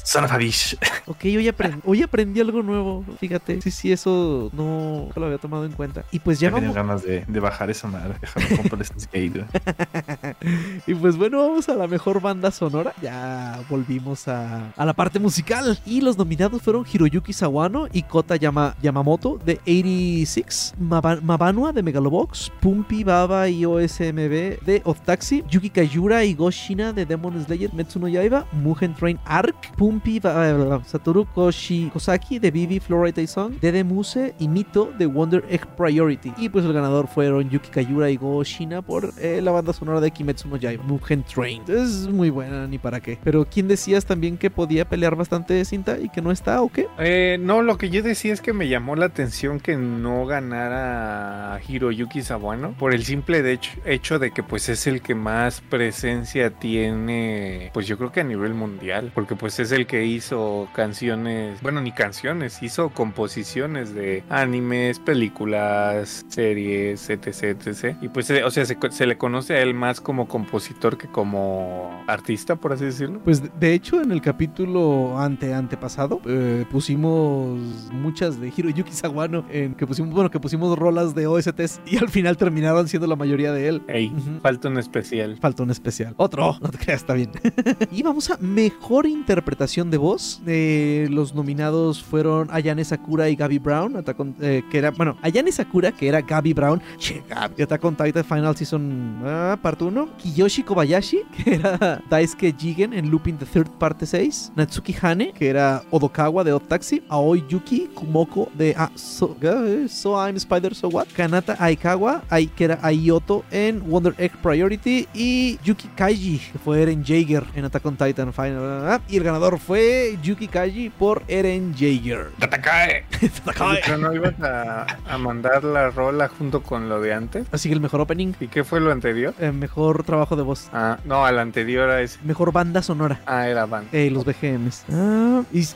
[0.05, 0.77] Son of a bitch.
[1.07, 2.86] ok, hoy, aprendí, hoy aprendí algo nuevo.
[3.21, 3.61] Fíjate.
[3.63, 6.05] Sí, sí, eso no lo había tomado en cuenta.
[6.13, 6.75] Y pues ya vamos.
[6.75, 8.15] ganas de, de bajar esa madre.
[8.21, 9.45] Déjame comprar este skate.
[10.87, 12.93] Y pues bueno, vamos a la mejor banda sonora.
[13.03, 15.79] Ya volvimos a, a la parte musical.
[15.85, 21.83] Y los nominados fueron Hiroyuki Sawano y Kota Yama- Yamamoto de 86, Maba- Mabanua de
[21.83, 27.73] Megalobox, Pumpi Baba y OSMB de Of Taxi, Yuki Kayura y Goshina de Demon Slayer
[27.75, 33.85] Metsuno Yaiba, Mugen Train Arc, Pumpi Ba- Satoru Koshi Kosaki de Bibi Fluorite Song, Dede
[33.85, 36.33] Muse y Mito de Wonder Egg Priority.
[36.37, 40.11] Y pues el ganador fueron Yuki Kayura y Goshina por eh, la banda sonora de
[40.11, 41.63] Kimetsu no Yaiba, Mugen Train.
[41.69, 43.19] Es muy buena, ni para qué.
[43.25, 46.87] Pero ¿quién decías también que podía pelear bastante cinta y que no está o qué?
[46.99, 51.59] Eh, no, lo que yo decía es que me llamó la atención que no ganara
[51.67, 55.63] Hiroyuki Sawano por el simple de hecho, hecho de que pues es el que más
[55.63, 60.69] presencia tiene, pues yo creo que a nivel mundial, porque pues es el que hizo
[60.75, 67.27] canciones, bueno, ni canciones, hizo composiciones de animes, películas, series, etc,
[67.67, 67.97] etc.
[68.03, 71.91] Y pues, eh, o sea, se, le conoce a él más como compositor que como
[72.07, 73.21] artista, por así decirlo.
[73.25, 77.59] Pues de- hecho en el capítulo ante antepasado eh, pusimos
[77.93, 82.09] muchas de Hiroyuki Sawano en que pusimos bueno que pusimos rolas de OSTs y al
[82.09, 83.83] final terminaron siendo la mayoría de él.
[83.89, 84.41] Ey, Ujú.
[84.41, 85.37] falta un especial.
[85.41, 86.15] Falta un especial.
[86.17, 86.57] Otro.
[86.67, 87.31] No te creas, está bien.
[87.93, 90.41] y vamos a mejor interpretación de voz.
[90.47, 94.05] Eh, los nominados fueron Ayane Sakura y Gaby Brown.
[94.41, 96.81] Eh, que era, bueno, Ayane Sakura, que era Gaby Brown.
[96.99, 97.63] Che, Gaby.
[97.63, 100.09] Attack on Titan Final Season ah, parte 1.
[100.19, 104.53] Kiyoshi Kobayashi, que era Daisuke Jigen en Looping the Third parte 6.
[104.57, 107.03] Natsuki Hane, que era Odokawa de Odd Taxi.
[107.09, 111.07] Aoi Yuki Kumoko de ah, so, eh, so I'm Spider, So What.
[111.15, 115.07] Kanata Aikawa, Ai- que era Aioto en Wonder Egg Priority.
[115.15, 118.89] Y Yuki Kaiji, que fue Eren Jaeger en Attack on Titan Final.
[118.89, 122.31] ah, Y el ganador fue Yuki Kaiji por Eren Jaeger.
[122.51, 123.05] ¡Tatakae!
[123.85, 127.47] Pero no ibas a, a mandar la rola junto con lo de antes.
[127.53, 129.35] Así que el mejor opening, ¿Y qué fue lo anterior?
[129.39, 132.19] eh, mejor trabajo de voz, Ah, no, al anterior a ese.
[132.25, 133.21] mejor banda sonora.
[133.27, 133.87] Ah, era Van.
[133.93, 134.85] Eh, los BGMs.
[134.93, 135.67] Ah, y eh,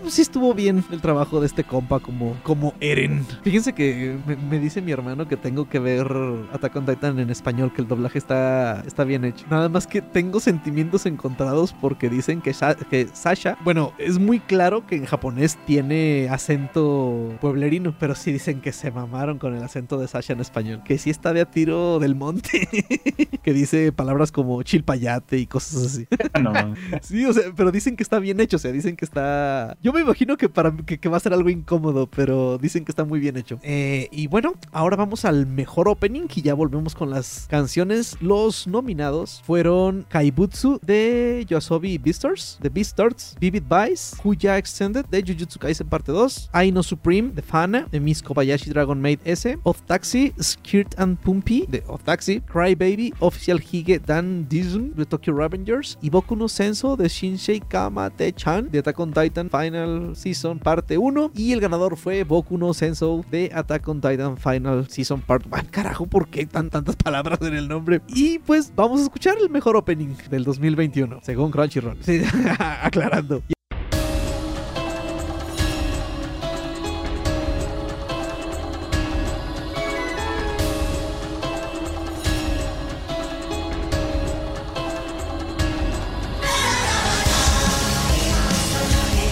[0.00, 3.26] pues sí estuvo bien el trabajo de este compa como, como Eren.
[3.42, 6.06] Fíjense que me, me dice mi hermano que tengo que ver
[6.52, 9.44] Attack on Titan en español, que el doblaje está, está bien hecho.
[9.50, 14.40] Nada más que tengo sentimientos encontrados porque dicen que, Sa- que Sasha, bueno, es muy
[14.40, 15.87] claro que en japonés tiene
[16.30, 20.82] acento pueblerino, pero sí dicen que se mamaron con el acento de Sasha en español.
[20.84, 22.68] Que sí está de a tiro del monte,
[23.42, 26.06] que dice palabras como chilpayate y cosas así.
[26.40, 26.52] No,
[27.02, 29.76] Sí, o sea, pero dicen que está bien hecho, o sea, dicen que está...
[29.82, 32.92] Yo me imagino que, para, que, que va a ser algo incómodo, pero dicen que
[32.92, 33.58] está muy bien hecho.
[33.62, 38.16] Eh, y bueno, ahora vamos al mejor opening y ya volvemos con las canciones.
[38.20, 45.58] Los nominados fueron Kaibutsu de Yoasobi Beastars, de Beastars, Vivid Vice, Huya Extended de Jujutsu
[45.58, 50.32] Kaisen Parte 2, Aino Supreme de Fana, de Miss Kobayashi Dragon Maid S, Of Taxi,
[50.40, 55.98] Skirt and Pumpy de Of Taxi, Cry Baby, Official Hige Dan Dizun de Tokyo Revengers
[56.00, 61.32] y Boku no Senso de Shinsei Kamate-chan de Attack on Titan Final Season Parte 1
[61.34, 65.64] y el ganador fue Boku no Senso de Attack on Titan Final Season Part 1.
[65.70, 68.00] carajo, ¿por qué tan tantas palabras en el nombre?
[68.08, 71.98] Y pues vamos a escuchar el mejor opening del 2021 según Crunchyroll.
[72.02, 72.22] Sí,
[72.58, 73.57] aclarando.「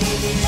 [0.07, 0.46] Baby,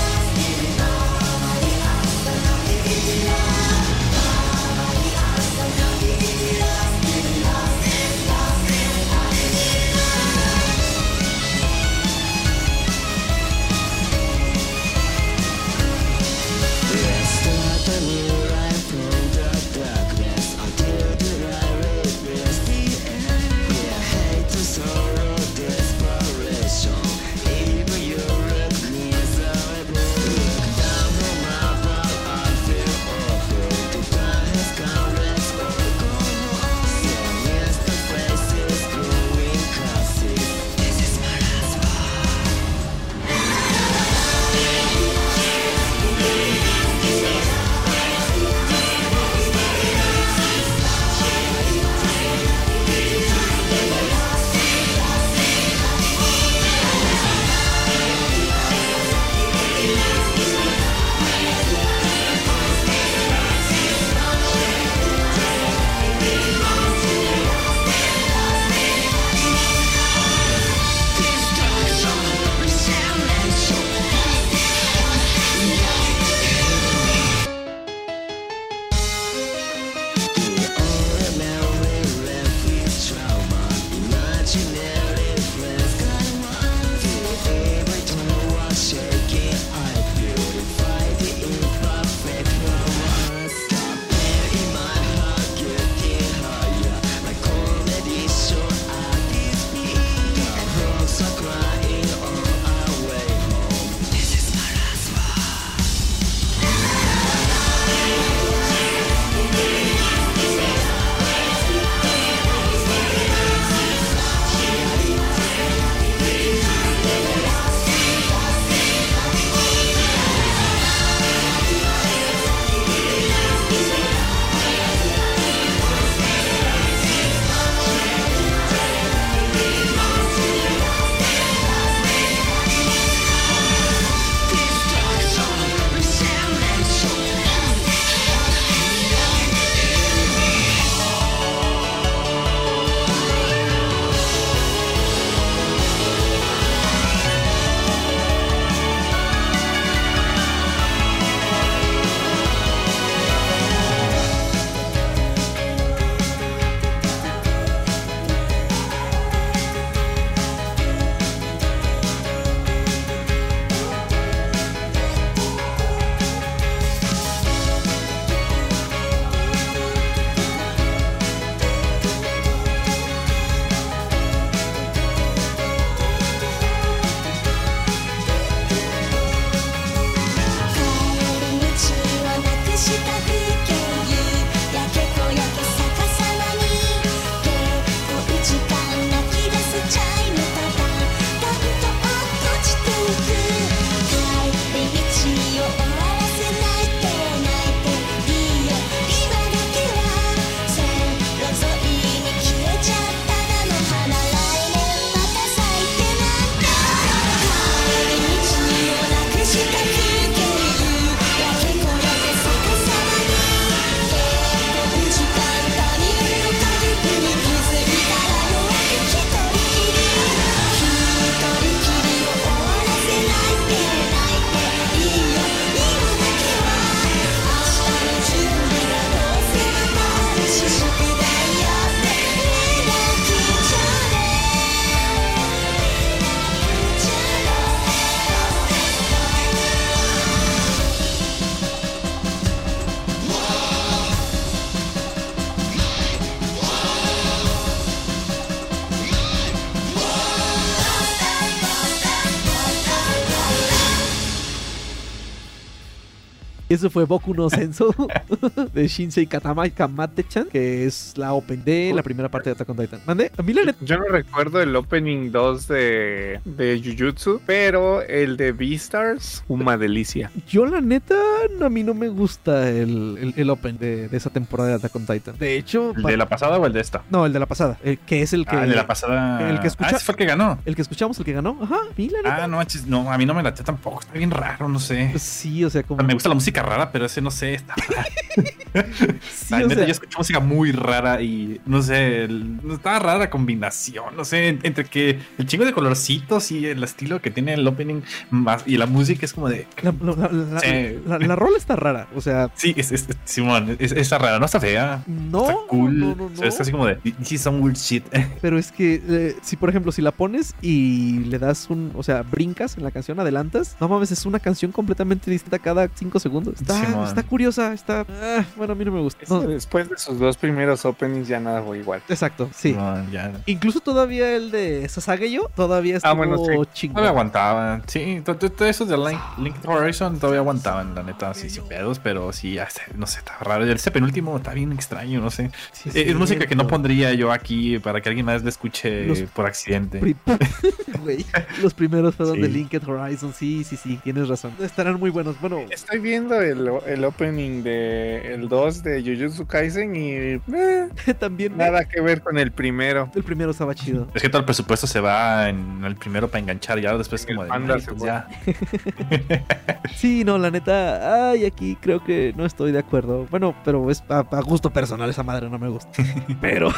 [256.79, 257.93] Eso fue Boku no Senso
[258.73, 262.77] de Shinsei Katama Kamate-chan, que es la open de la primera parte de Attack on
[262.77, 263.01] Titan.
[263.05, 263.33] ¿Mande?
[263.37, 263.79] A mí la neta.
[263.85, 270.31] Yo no recuerdo el opening 2 de, de Jujutsu, pero el de Beastars, una delicia.
[270.49, 271.17] Yo la neta,
[271.61, 274.95] a mí no me gusta el, el, el open de, de esa temporada de Attack
[274.95, 275.37] on Titan.
[275.37, 277.03] De hecho, ¿El pa- de la pasada o el de esta?
[277.11, 279.51] no, el de la pasada, el que es el que Ah, el de la pasada.
[279.51, 280.61] el que escucha- Ah, ese fue el que ganó.
[280.65, 281.59] el que escuchamos, el que ganó.
[281.61, 282.45] Ajá, a mí la neta.
[282.45, 284.01] Ah, no no, a mí no me late tampoco.
[284.03, 285.13] Está bien raro, no sé.
[285.19, 288.09] Sí, o sea, como me gusta la música rara, pero ese no sé, está raro.
[289.31, 293.31] sí, neta, sea, yo escucho música muy rara y no sé, el- está rara la
[293.31, 297.55] combinación, no sé, en- entre que el chingo de colorcitos y el estilo que tiene
[297.55, 299.67] el opening más y la música es como de.
[299.83, 300.99] la, la, la, Sí.
[301.07, 304.39] la- la rola está rara, o sea, Sí, es, es- es- Simón, es, está rara,
[304.39, 305.03] no está fea.
[305.07, 305.99] no, está cool.
[305.99, 306.97] no, no, o no, sea, es así como de.
[306.97, 308.05] This is some weird shit.
[308.41, 312.03] Pero es que eh, si por ejemplo si la pones y le das un, o
[312.03, 316.19] sea, brincas en la canción, adelantas, no mames, es una canción completamente distinta cada cinco
[316.21, 316.58] segundos.
[316.61, 317.07] Está, Simón.
[317.09, 319.21] está curiosa, está, ah, bueno, a mí no me gusta.
[319.29, 322.03] No, Después de sus dos primeros openings ya nada fue igual.
[322.09, 322.77] exacto, sí.
[323.13, 323.33] Ya.
[323.47, 326.53] Incluso todavía el de Sasageyo todavía estuvo Ah, bueno, sí.
[326.73, 326.95] chingón.
[326.97, 327.83] Todavía aguantaban.
[327.87, 331.67] Sí, to- to- todo eso de Link, Link Horizon todavía aguantaban, la neta, sí, sin
[331.69, 333.67] pedos, pero sí, ya sé, no sé, está raro.
[333.67, 335.51] Y Ese penúltimo está bien extraño, no sé.
[335.73, 339.07] Sí, Eh, es música que no pondría yo aquí para que alguien más la escuche
[339.07, 340.01] Los- por accidente.
[341.63, 342.49] Los primeros fueron de.
[342.49, 344.53] Linked Horizon, sí, sí, sí, tienes razón.
[344.61, 345.41] Estarán muy buenos.
[345.41, 350.41] Bueno, Estoy viendo el, el opening de el 2 de Jujutsu Kaisen y eh,
[351.19, 353.11] también nada que ver con el primero.
[353.15, 354.09] el primero estaba chido.
[354.15, 357.43] Es que todo el presupuesto se va en el primero para enganchar, ya después como
[357.45, 357.49] de.
[357.49, 358.07] panda "Ay, se pues fue".
[358.09, 358.29] ya.
[359.95, 363.27] Sí, no, la neta, ay, aquí creo que no estoy de acuerdo.
[363.31, 365.91] Bueno, pero es a, a gusto personal, esa madre no me gusta.
[366.41, 366.71] pero.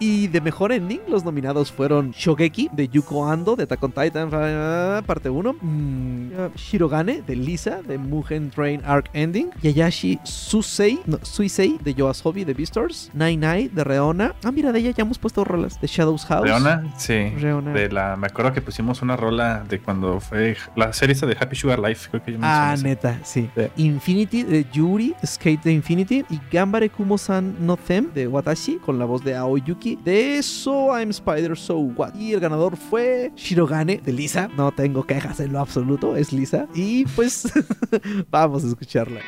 [0.00, 4.30] y de mejor ending, los nominados fueron Shogeki de Yuko Ando de Attack on Titan,
[5.06, 5.52] parte 1.
[5.60, 9.50] mm, Shirogane de Lisa de Mugen Train Arc Ending.
[9.62, 13.10] Yayashi Susei, no, Suisei de Yoasobi de Beastars.
[13.14, 14.34] Nai Nai de Reona.
[14.44, 15.80] Ah, mira, de ella ya hemos puesto rolas.
[15.80, 16.44] De Shadows House.
[16.46, 17.30] Leona, sí.
[17.38, 17.72] Reona.
[17.72, 21.36] De la, me acuerdo que pusimos una rola de cuando fue la serie esa de
[21.38, 23.48] Happy Sugar Life, creo que yo Ah, neta, sí.
[23.54, 23.66] Sí.
[23.76, 29.04] Infinity de Yuri, Skate de Infinity y Gambare Kumo-san no Them de Watashi con la
[29.04, 32.14] voz de Aoyuki de So I'm Spider So What.
[32.14, 34.48] Y el ganador fue Shirogane de Lisa.
[34.56, 36.66] No tengo quejas en lo absoluto, es Lisa.
[36.74, 37.52] Y pues
[38.30, 39.20] vamos a escucharla.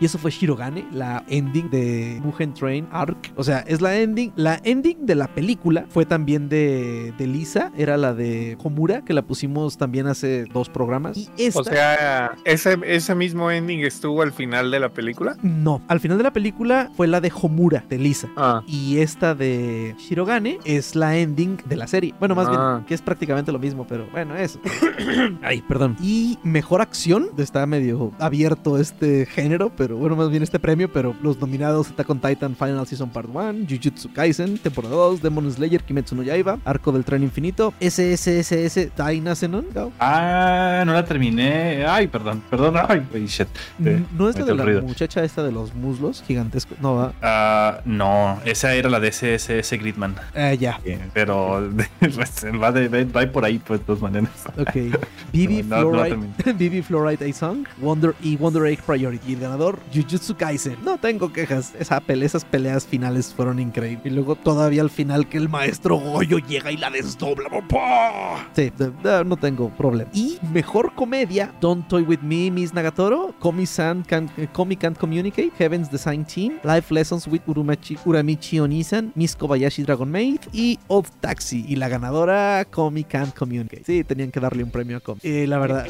[0.00, 3.32] Y eso fue Shirogane, la ending de Mugen Train Arc.
[3.36, 4.32] O sea, es la ending.
[4.34, 7.70] La ending de la película fue también de, de Lisa.
[7.76, 11.18] Era la de Homura, que la pusimos también hace dos programas.
[11.18, 11.60] Y esta.
[11.60, 15.36] O sea, ese, ese mismo ending estuvo al final de la película.
[15.42, 18.28] no, al final de la película fue la de Homura, de Lisa.
[18.36, 22.14] Ah, Y esta de Shirogane es la ending de la serie.
[22.18, 22.74] Bueno, más Ah.
[22.76, 24.60] bien, que es prácticamente lo mismo, pero bueno, eso.
[25.42, 25.96] Ay, perdón.
[26.02, 27.28] Y mejor acción.
[27.36, 30.90] Está medio abierto este género, pero bueno, más bien este premio.
[30.92, 35.50] Pero los nominados: Attack on Titan Final Season Part 1, Jujutsu Kaisen, temporada 2, Demon
[35.52, 39.66] Slayer, Kimetsu no Yaiba, Arco del Tren Infinito, SSSS Daina Zenon.
[39.74, 39.92] ¿no?
[40.00, 41.84] Ah, no la terminé.
[41.86, 42.74] Ay, perdón, perdón.
[42.88, 43.48] Ay, shit.
[43.84, 44.82] Eh, No es la de la ruido.
[44.82, 46.78] muchacha esta de los muslos gigantescos.
[46.80, 47.12] No, va.
[47.22, 50.14] Ah, no, esa era la de SSS Gridman.
[50.34, 50.80] Eh, ya.
[51.14, 51.68] Pero
[51.98, 52.30] pues,
[52.62, 54.30] va, de, va por ahí, pues, de todas maneras.
[54.58, 54.98] Ok.
[55.32, 59.30] Bibi No, no la Fluorite, Bibi Fluorite A Song, Wonder y Wonder Egg Priority.
[59.30, 60.76] Y el ganador, Jujutsu Kaisen.
[60.84, 61.74] No tengo quejas.
[61.78, 64.04] Esa esas peleas finales fueron increíbles.
[64.04, 67.48] Y luego todavía al final que el maestro Goyo llega y la desdobla.
[68.54, 68.72] Sí,
[69.24, 70.10] no tengo problema.
[70.12, 75.50] Y mejor comedia, Don't Toy With Me, Miss Nagatoro, Komi-san can, eh, Komi Can't Communicate,
[75.58, 81.08] Heaven's Design Team, Life Lessons with Urumachi, Uramichi Onisan, Miss Kobayashi Dragon Maid y Old
[81.20, 81.64] Taxi.
[81.68, 83.84] Y la ganadora, Komi Can't Communicate.
[83.84, 85.20] Sí, tenían que darle un premio a Komi.
[85.22, 85.86] Eh, la verdad.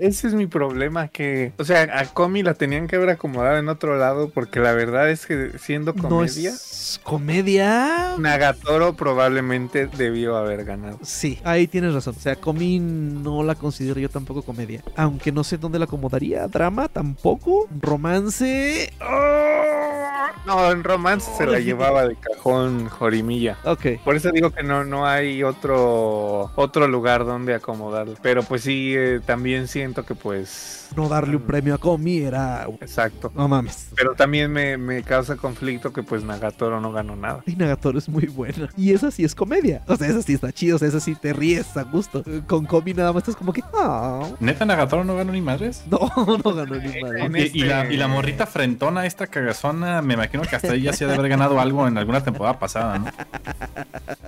[0.00, 3.68] Ese, es mi problema, que, o sea, a Comi la tenían que haber acomodado en
[3.68, 8.16] otro lado, porque la verdad es que siendo No comedia, es comedia.
[8.18, 10.98] Nagatoro probablemente debió haber ganado.
[11.02, 12.16] Sí, ahí tienes razón.
[12.18, 14.82] O sea, Comi no la considero yo tampoco comedia.
[14.96, 16.48] Aunque no sé dónde la acomodaría.
[16.48, 17.68] Drama tampoco.
[17.80, 18.92] Romance.
[19.00, 20.11] ¡Ah!
[20.46, 23.56] No, en romance se la llevaba de cajón Jorimilla.
[23.64, 23.86] Ok.
[24.04, 28.14] Por eso digo que no, no hay otro, otro lugar donde acomodarla.
[28.22, 30.88] Pero pues sí, eh, también siento que pues...
[30.96, 32.66] No darle un premio a Comi era.
[32.82, 33.32] Exacto.
[33.34, 33.88] No mames.
[33.96, 37.42] Pero también me, me causa conflicto que pues Nagatoro no ganó nada.
[37.46, 38.68] Y Nagatoro es muy buena.
[38.76, 39.82] Y esa sí es comedia.
[39.86, 40.76] O sea, esa sí está chido.
[40.76, 42.22] O sea, esa sí te ríes a gusto.
[42.26, 43.62] Eh, Con Comi nada más estás como que.
[43.72, 44.28] "Ah".
[44.40, 45.82] ¿Neta Nagatoro no ganó ni madres?
[45.90, 45.98] No,
[46.44, 47.24] no ganó ni madre.
[47.24, 50.74] En Y, y la, este- y la morrita frentona, esta cagazona, me imagino que hasta
[50.74, 53.06] ella sí ha de haber ganado algo en alguna temporada pasada, ¿no?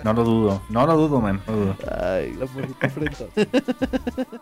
[0.02, 1.40] No lo dudo, no lo dudo, man.
[1.46, 1.76] no lo dudo.
[1.90, 3.26] Ay, la morrita frente.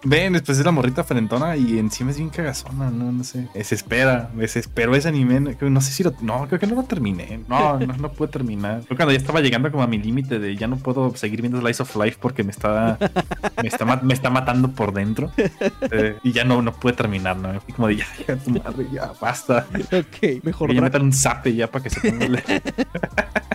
[0.05, 3.49] Ven, después es la morrita frentona y encima es bien cagazona, no, no sé.
[3.55, 5.41] Desespera, desesperó ese anime.
[5.61, 6.13] no- sé si lo.
[6.21, 7.41] No, creo que no lo terminé.
[7.49, 8.83] No, no, no pude terminar.
[8.87, 11.61] Creo cuando ya estaba llegando como a mi límite de ya no puedo seguir viendo
[11.61, 12.99] Slice of Life porque me está.
[13.63, 15.31] Me está, me está matando por dentro.
[15.91, 17.61] Eh, y ya no, no pude terminar, ¿no?
[17.61, 19.67] Fui como de ya, ya, tu madre, ya, basta.
[19.93, 21.13] Ok, mejor Que ya metan un
[21.51, 22.43] ya para que se ponga.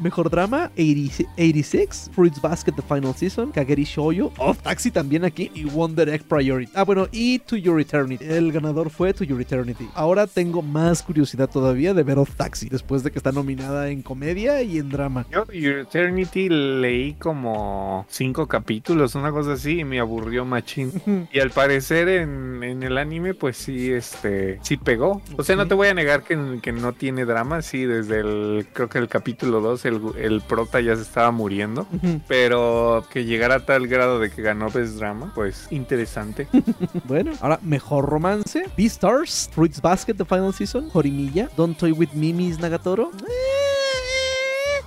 [0.00, 5.50] Mejor, drama, 80 86, Fruits Basket The Final Season, Kageri Shoujo, Off Taxi también aquí
[5.54, 6.72] y Wonder Egg Priority.
[6.74, 8.24] Ah, bueno, y To Your Eternity.
[8.24, 9.88] El ganador fue To Your Eternity.
[9.94, 14.02] Ahora tengo más curiosidad todavía de ver Off Taxi, después de que está nominada en
[14.02, 15.26] comedia y en drama.
[15.30, 20.92] Yo Your Eternity leí como cinco capítulos, una cosa así, y me aburrió machín.
[21.32, 25.20] Y al parecer en, en el anime, pues sí, este, sí pegó.
[25.36, 28.66] O sea, no te voy a negar que, que no tiene drama, sí, desde el,
[28.72, 31.86] creo que el capítulo 2, el, el prota ya se estaba muriendo.
[32.26, 36.48] Pero que llegara a tal grado de que ganó Best Drama, pues interesante.
[37.04, 42.32] Bueno, ahora mejor romance, Beastars, Fruits Basket The Final Season, Horimiya, Don't Toy With Me
[42.32, 43.10] Miss Nagatoro,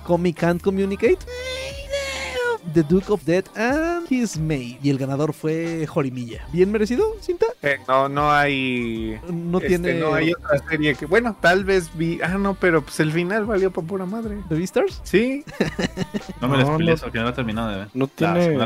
[0.04, 1.18] Comic Can't Communicate,
[2.74, 4.76] The Duke of Death and His Maid.
[4.82, 6.46] Y el ganador fue Horimiya.
[6.52, 7.46] ¿Bien merecido, Cinta?
[7.62, 9.18] Eh, no, no hay.
[9.28, 9.94] No este, tiene...
[9.94, 11.06] no hay otra serie que.
[11.06, 12.20] Bueno, tal vez vi.
[12.22, 14.38] Ah, no, pero pues el final valió para pura madre.
[14.48, 15.00] ¿The Beastars?
[15.04, 15.44] Sí,
[16.40, 16.96] No me lo No, no.
[16.96, 17.88] porque no lo he terminado de ver.
[17.94, 18.56] No tiene,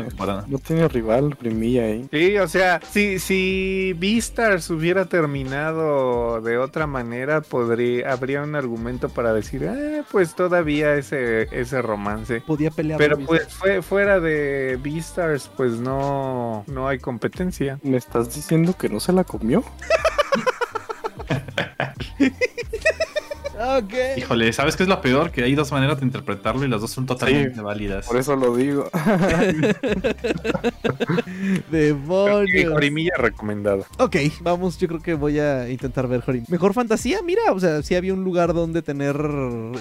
[0.47, 2.07] no tiene rival, primilla ahí.
[2.11, 9.09] sí, o sea, si, si Beastars hubiera terminado de otra manera, podría, habría un argumento
[9.09, 12.41] para decir, ah, pues todavía ese, ese romance.
[12.41, 12.97] Podía pelear.
[12.97, 17.79] Pero pues fue, fuera de Beastars, pues no, no hay competencia.
[17.83, 19.63] ¿Me estás diciendo que no se la comió?
[24.17, 25.31] Híjole, ¿sabes qué es lo peor?
[25.31, 28.05] Que hay dos maneras de interpretarlo y las dos son totalmente válidas.
[28.05, 28.89] Por eso lo digo.
[31.71, 32.73] Demonios.
[32.73, 33.85] Jorimilla recomendado.
[33.99, 36.45] Ok, vamos, yo creo que voy a intentar ver Jorim.
[36.49, 39.15] Mejor fantasía, mira, o sea, sí había un lugar donde tener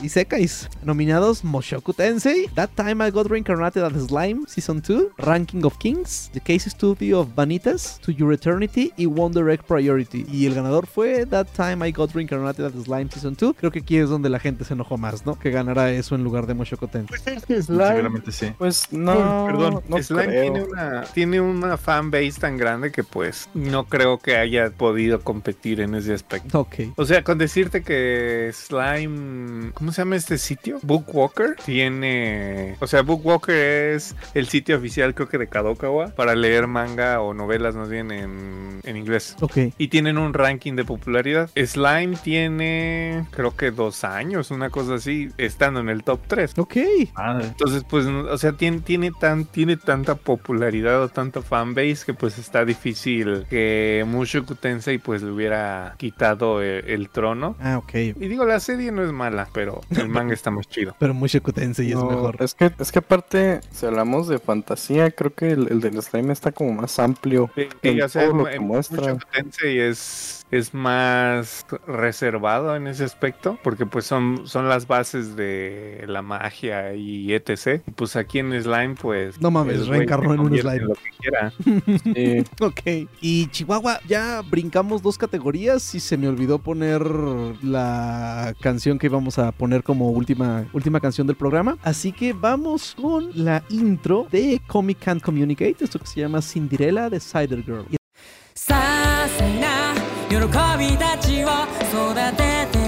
[0.02, 0.68] Isekais.
[0.84, 6.30] Nominados Moshoku Tensei, That Time I Got Reincarnated as Slime, Season 2, Ranking of Kings,
[6.32, 10.26] The Case Study of Vanitas, To Your Eternity y Wonder Egg Priority.
[10.30, 13.54] Y el ganador fue That Time I Got Reincarnated as Slime Season 2.
[13.56, 15.38] Creo que aquí es donde la gente se enojó más, ¿no?
[15.38, 17.18] Que ganara eso en lugar de Mushoku Tensei.
[17.62, 18.52] Slime, Seguramente sí.
[18.58, 20.42] Pues no, perdón, no Slime creo.
[20.42, 25.20] tiene una, tiene una fan base tan grande que pues no creo que haya podido
[25.22, 26.60] competir en ese aspecto.
[26.60, 26.74] Ok.
[26.96, 30.78] O sea, con decirte que Slime, ¿cómo se llama este sitio?
[30.82, 33.54] Bookwalker tiene, o sea, Bookwalker
[33.94, 38.10] es el sitio oficial creo que de Kadokawa para leer manga o novelas más bien
[38.10, 39.36] en, en inglés.
[39.40, 39.56] Ok.
[39.78, 41.50] Y tienen un ranking de popularidad.
[41.56, 46.58] Slime tiene, creo que dos años, una cosa así, estando en el top 3.
[46.58, 46.76] Ok.
[47.14, 47.46] Madre.
[47.46, 52.38] Entonces, pues, o sea, tiene, tiene, tan, tiene tanta popularidad o tanta fanbase que pues
[52.38, 57.54] está difícil que Mushoku Tensei pues le hubiera quitado el, el trono.
[57.60, 57.94] Ah, ok.
[57.94, 60.96] Y digo, la serie no es mala, pero el manga está más chido.
[60.98, 62.38] Pero Mushoku Tensei es No, mejor.
[62.40, 66.32] Es que, es que aparte, si hablamos de fantasía, creo que el, el del slime
[66.32, 67.48] está como más amplio.
[67.54, 69.14] Sí, en o sea, todo lo en que muestra.
[69.14, 75.34] Mushoku Tensei es, es más reservado en ese aspecto, porque pues son, son las bases
[75.34, 77.82] de la magia y etc.
[77.86, 79.40] Y pues aquí en Slime, pues...
[79.40, 80.80] No mames, reencarnó en un slime.
[80.80, 81.52] lo que quiera.
[82.04, 82.44] Sí.
[82.60, 83.08] Ok.
[83.20, 87.02] Y Chihuahua, ya brincamos dos categorías y se me olvidó poner
[87.62, 91.78] la canción que íbamos a poner como última, última canción del programa.
[91.82, 97.08] Así que vamos con la intro de Comic Can't Communicate, esto que se llama Cinderella
[97.08, 97.86] de Cider Girl.
[100.32, 101.48] 喜びたちを
[101.92, 102.81] 育てて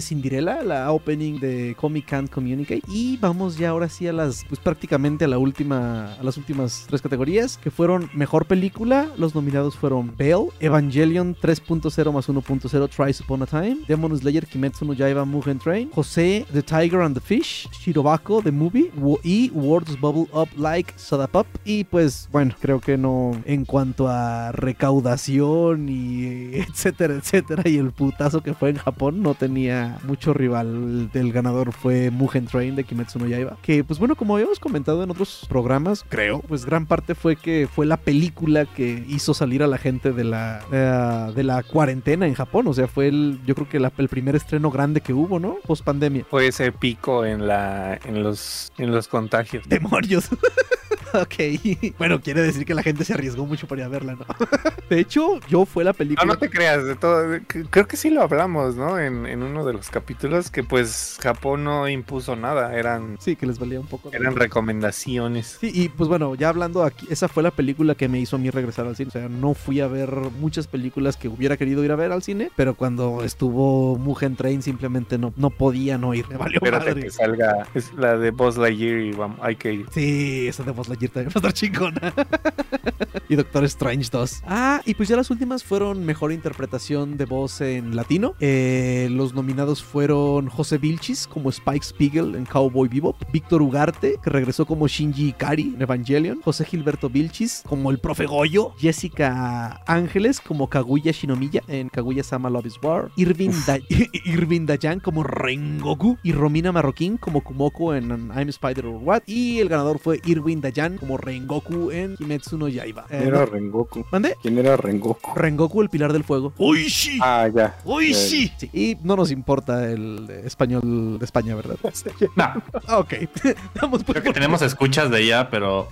[0.00, 2.82] Cinderella, la opening de Comic Can't Communicate.
[2.88, 6.86] Y vamos ya ahora sí a las, pues prácticamente a la última, a las últimas
[6.88, 9.08] tres categorías, que fueron Mejor Película.
[9.16, 14.84] Los nominados fueron Belle, Evangelion 3.0 más 1.0 Tries Upon a Time, Demon Slayer Kimetsu
[14.84, 18.90] no Yaiba Mugen Train, José, The Tiger and the Fish, Shirobako, The Movie,
[19.22, 21.46] y Words Bubble Up Like Soda Pop.
[21.64, 27.92] Y pues bueno, creo que no en cuanto a recaudación y etcétera, etcétera, y el
[27.92, 30.66] putazo que fue en Japón, no tenía mucho rival.
[30.68, 33.56] El del ganador fue Mugen Train de Kimetsu no Yaiba.
[33.62, 37.68] Que pues bueno, como habíamos comentado en otros programas, creo, pues gran parte fue que
[37.72, 42.26] fue la película que hizo salir a la gente de la, eh, de la cuarentena
[42.26, 42.66] en Japón.
[42.68, 45.56] O sea, fue el, yo creo que la- el primer estreno grande que hubo, ¿no?
[45.66, 46.24] Post pandemia.
[46.30, 49.68] Fue ese pico en la en los en los contagios.
[49.68, 50.28] Demonios.
[51.14, 51.94] ok.
[51.98, 54.24] Bueno, quiere decir que la gente se arriesgó mucho para ir a verla, ¿no?
[54.90, 56.26] de hecho, yo fue la No, película.
[56.26, 57.38] no te creas, de todo.
[57.70, 58.98] Creo que sí lo hablamos, ¿no?
[58.98, 63.46] En, en uno de los capítulos, que pues Japón no impuso nada, eran, Sí, que
[63.46, 64.10] les valía un poco.
[64.12, 65.58] eran recomendaciones.
[65.60, 68.38] Sí, y pues bueno, ya hablando aquí, esa fue la película que me hizo a
[68.38, 69.08] mí regresar al cine.
[69.08, 70.10] O sea, no fui a ver
[70.40, 74.62] muchas películas que hubiera querido ir a ver al cine, pero cuando estuvo Mugen Train
[74.62, 76.28] simplemente no, no podía no ir.
[76.28, 77.02] Me valió Espérate madre.
[77.02, 79.86] que salga es la de Buzz Lightyear y vamos, hay que ir.
[79.92, 82.12] Sí, esa de Buzz Lightyear también va a estar chingona.
[83.28, 84.42] y Doctor Strange 2.
[84.46, 88.34] Ah, y pues ya las últimas fueron mejor interpretación de voz en latino.
[88.40, 94.30] Eh, los nominados fueron José Vilchis como Spike Spiegel en Cowboy Bebop, Víctor Ugarte, que
[94.30, 100.40] regresó como Shinji Ikari en Evangelion, José Gilberto Vilchis como el profe Goyo, Jessica Ángeles
[100.40, 103.78] como Kaguya Shinomiya en Kaguya Sama Love is War, Irving, Da-
[104.24, 109.22] Irving Dayan como Rengoku y Romina Marroquín como Kumoko en I'm Spider or What.
[109.26, 113.02] Y el ganador fue Irving Dayan como Rengoku en Kimetsu no Yaiba.
[113.10, 113.46] Eh, ¿Quién era.
[113.46, 114.04] Rengoku?
[114.10, 114.36] ¿Mande?
[114.40, 115.34] ¿Quién era Rengoku?
[115.34, 116.52] Rengoku, el pilar del fuego.
[116.58, 117.18] ¡Uy, sí!
[117.22, 117.76] Ah, ya.
[117.84, 118.50] ¡Uy, sí!
[118.56, 121.76] Sí, Y no nos importa el español de España, ¿verdad?
[122.36, 123.14] No, Ah, ok.
[123.80, 125.88] Vamos creo que por- tenemos escuchas de ella, pero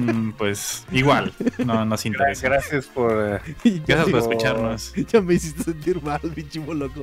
[0.00, 1.32] mm, pues igual,
[1.64, 2.48] no nos interesa.
[2.48, 3.40] Gracias por.
[3.64, 4.92] eh, Gracias por escucharnos.
[5.10, 7.02] ya me hiciste sentir mal, pinche loco.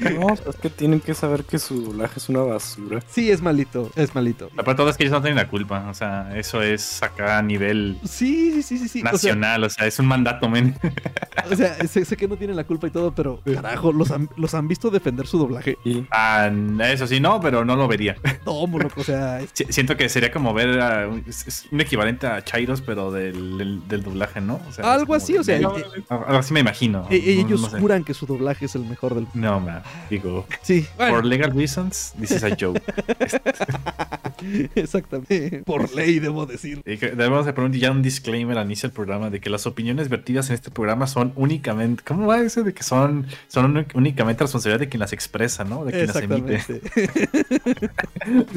[0.00, 3.00] No, pues es que tienen que saber que su doblaje es una basura.
[3.08, 4.48] Sí, es malito, es malito.
[4.56, 7.38] La parte todo es que ellos no tienen la culpa, o sea, eso es acá
[7.38, 8.88] a nivel Sí, sí, sí, sí.
[8.88, 8.98] sí.
[9.00, 10.74] O sea, nacional, o sea, es un mandato, men.
[11.50, 14.28] O sea, sé, sé que no tienen la culpa y todo, pero carajo, los han,
[14.36, 15.76] los han visto defender su doblaje.
[15.84, 16.50] Y Ah,
[16.84, 18.16] eso sí, no, pero no lo vería.
[18.46, 21.24] No, loco, o sea, es- Si- Siento que sería como ver a un,
[21.70, 24.60] un equivalente a Chairos, pero del, del, del doblaje, ¿no?
[24.68, 27.06] O sea, Algo así, o sea, No, eh, algo así me imagino.
[27.10, 27.78] e- No- ellos no sé.
[27.80, 29.26] juran que su doblaje es el mejor del.
[29.34, 29.82] No, man.
[30.10, 32.80] Digo, Sí, for legal reasons, this is a joke.
[34.74, 35.62] exactamente.
[35.64, 36.82] Por ley, debo decir.
[36.86, 39.66] Y que Debemos de poner ya un disclaimer al inicio del programa de que las
[39.66, 42.62] opiniones vertidas en este programa son únicamente, ¿cómo va eso?
[42.62, 45.84] De que son, son ún- únicamente responsabilidad de quien las expresa, ¿no?
[45.86, 46.54] De quien las emite.
[46.56, 47.90] Exactamente.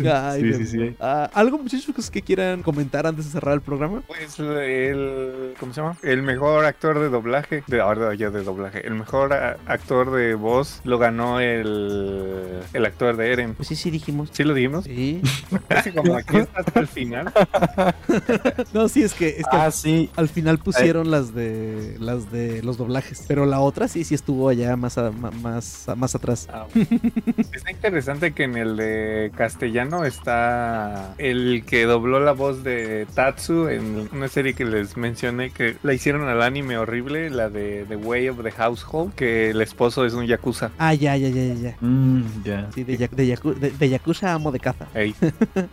[0.12, 0.96] Ay, Sí, sí, sí.
[1.00, 4.02] Ah, ¿Algo, muchachos, que quieran comentar antes de cerrar el programa?
[4.08, 5.54] Pues el.
[5.60, 5.98] ¿Cómo se llama?
[6.04, 7.64] El mejor actor de doblaje.
[7.68, 8.86] De ahora ya de doblaje.
[8.86, 12.60] El mejor a- actor de voz lo ganó el.
[12.74, 13.54] El actor de Eren.
[13.56, 14.30] Pues sí, sí, dijimos.
[14.34, 14.86] ¿Sí lo dijimos?
[14.86, 15.22] Sí.
[15.70, 17.32] Casi como aquí está hasta el final.
[18.74, 20.10] No, sí, es que, es que Ah, sí.
[20.16, 24.50] al final pusieron las de las de los doblajes, pero la otra sí, sí estuvo
[24.50, 26.25] allá más a- más, más atrás.
[26.52, 26.66] Ah,
[27.54, 33.68] Está interesante que en el de castellano está el que dobló la voz de Tatsu
[33.70, 37.96] en una serie que les mencioné que la hicieron al anime horrible, la de The
[37.98, 40.72] Way of the Household, que el esposo es un yakuza.
[40.78, 41.78] Ah, ya, ya, ya, ya, ya.
[41.82, 42.70] Mm, ya.
[42.74, 44.88] Sí, de, yaku- de, yaku- de- de Yakuza amo de caza.
[44.94, 45.14] Ey.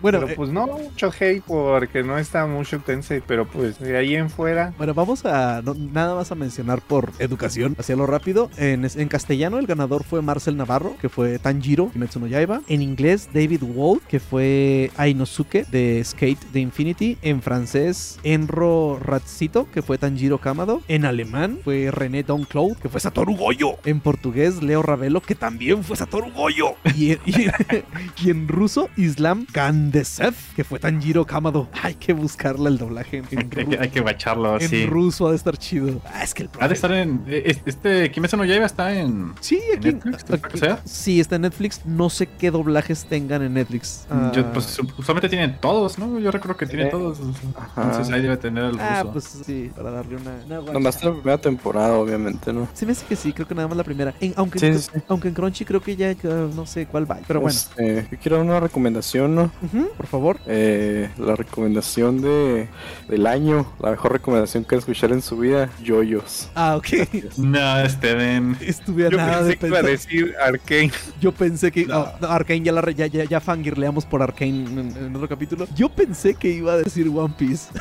[0.03, 3.97] Bueno, pero eh, pues no mucho hate porque no está mucho Tensei, pero pues de
[3.97, 4.73] ahí en fuera.
[4.79, 8.51] Bueno, vamos a no- nada más a mencionar por educación, hacia lo rápido.
[8.57, 12.61] En, en castellano el ganador fue Marcel Navarro, que fue Tanjiro Kimetsu no Yaiba.
[12.69, 17.19] En inglés David Wald, que fue Ainosuke de Skate de Infinity.
[17.23, 20.83] En francés Enro Ratzito, que fue Tanjiro Kamado.
[20.89, 23.77] En alemán fue René Doncloud, que fue Satoru Goyo.
[23.85, 26.75] En portugués Leo Ravelo, que también fue Satoru Goyo.
[26.97, 27.51] Y, y-
[28.25, 31.69] y en ruso Islam Gandesev, que fue Tanjiro Kamado.
[31.83, 34.87] Hay que buscarle el doblaje en, en Hay que, ru- hay que bacharlo en así.
[34.87, 36.01] ruso ha de estar chido.
[36.07, 37.23] Ah, es que el Ha de profe- estar en.
[37.29, 39.33] eh, Este Kimetsu no Yaiba está en.
[39.41, 40.81] Sí, en aquí, Netflix, ¿te aquí- sea?
[40.85, 41.81] sí, está en Netflix.
[41.85, 44.07] No sé qué doblajes tengan en Netflix.
[44.11, 46.19] Ah, Yo, pues su- usualmente tienen todos, ¿no?
[46.19, 46.91] Yo recuerdo que tienen Sí.
[46.93, 47.19] todos.
[47.57, 47.83] Ajá.
[47.83, 49.13] Entonces ahí debe tener el ah, ruso.
[49.13, 50.61] pues sí, para darle una.
[50.61, 50.73] una.
[50.73, 52.69] Nomás la primera temporada, obviamente, ¿no?
[52.75, 54.15] Se me hace que sí, creo que nada más la primera.
[54.21, 55.01] En- aunque, Sí, en, sí, sí.
[55.09, 57.19] aunque en Crunchy creo que ya uh, no sé cuál va.
[57.27, 59.51] Pero bueno, Este, yo quiero una recomendación, ¿no?
[59.97, 60.39] Por favor.
[60.47, 62.69] Eh, la recomendación de,
[63.09, 66.49] del año, la mejor recomendación que escuchar en su vida, Yoyos.
[66.55, 66.87] Ah, ok.
[67.37, 68.57] No, Steven.
[68.61, 70.11] Estuve a Yo nada de pensé que iba a pensar.
[70.25, 70.91] Decir Arkane.
[71.21, 71.87] Yo pensé que.
[71.93, 75.29] oh, no, Arkane ya, la re- ya, ya, ya fangirleamos por Arkane en, en otro
[75.29, 75.67] capítulo.
[75.75, 77.69] Yo pensé que iba a decir One Piece.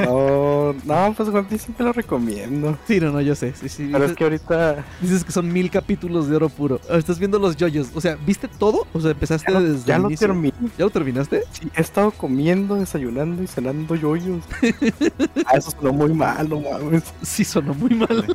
[0.00, 2.76] No, no, pues One Piece siempre lo recomiendo.
[2.86, 3.54] Sí, no, no, yo sé.
[3.58, 3.88] Sí, sí.
[3.90, 6.80] Pero es que ahorita dices que son mil capítulos de oro puro.
[6.90, 7.88] Ah, Estás viendo los yoyos.
[7.94, 8.86] O sea, ¿viste todo?
[8.92, 10.26] O sea, empezaste ya, lo- desde ya el lo inicio.
[10.26, 10.54] terminé.
[10.76, 11.42] ¿Ya lo terminaste?
[11.52, 14.44] Sí, he estado comiendo, desayunando y cenando yoyos.
[15.46, 17.04] ah, eso sonó muy mal, no mames.
[17.22, 18.26] Sí, sonó muy mal.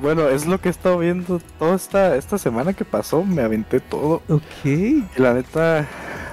[0.00, 1.40] Bueno, es lo que he estado viendo
[1.74, 4.22] esta, esta semana que pasó, me aventé todo.
[4.28, 4.64] ok.
[4.64, 5.86] Y la neta,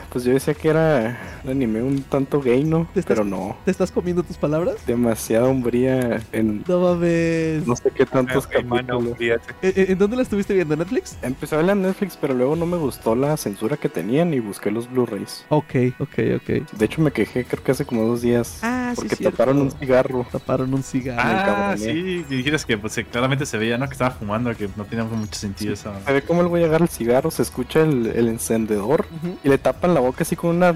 [0.10, 2.88] pues yo decía que era un anime un tanto gay, ¿no?
[2.94, 4.76] ¿Te estás- Pero no, ¿Te estás comiendo tus palabras?
[4.86, 7.66] demasiada hombría en No mames.
[7.68, 9.18] no sé qué tantos Hermano, capítulos.
[9.18, 9.54] fíjate.
[9.84, 10.74] ¿En, en- dónde la estuviste viendo?
[10.74, 11.18] ¿En Netflix?
[11.22, 14.40] Empecé a verla en Netflix, pero luego no me gustó la censura que tenían y
[14.40, 15.46] busqué los Blu-rays.
[15.50, 16.72] Ok, ok, ok.
[16.72, 18.60] De hecho, me quejé creo que hace como dos días.
[18.64, 19.32] Ah, porque cierto.
[19.38, 20.26] taparon un cigarro.
[20.32, 21.22] Taparon un cigarro.
[21.24, 23.88] Ah, sí, que dijeras que pues, claramente se veía, ¿no?
[23.88, 25.92] Que estaba fumando, que no tenía mucho sentido eso.
[26.06, 29.06] Se ve cómo el güey agarra el cigarro, se escucha el, el encendedor
[29.44, 30.74] y le tapan la boca así con una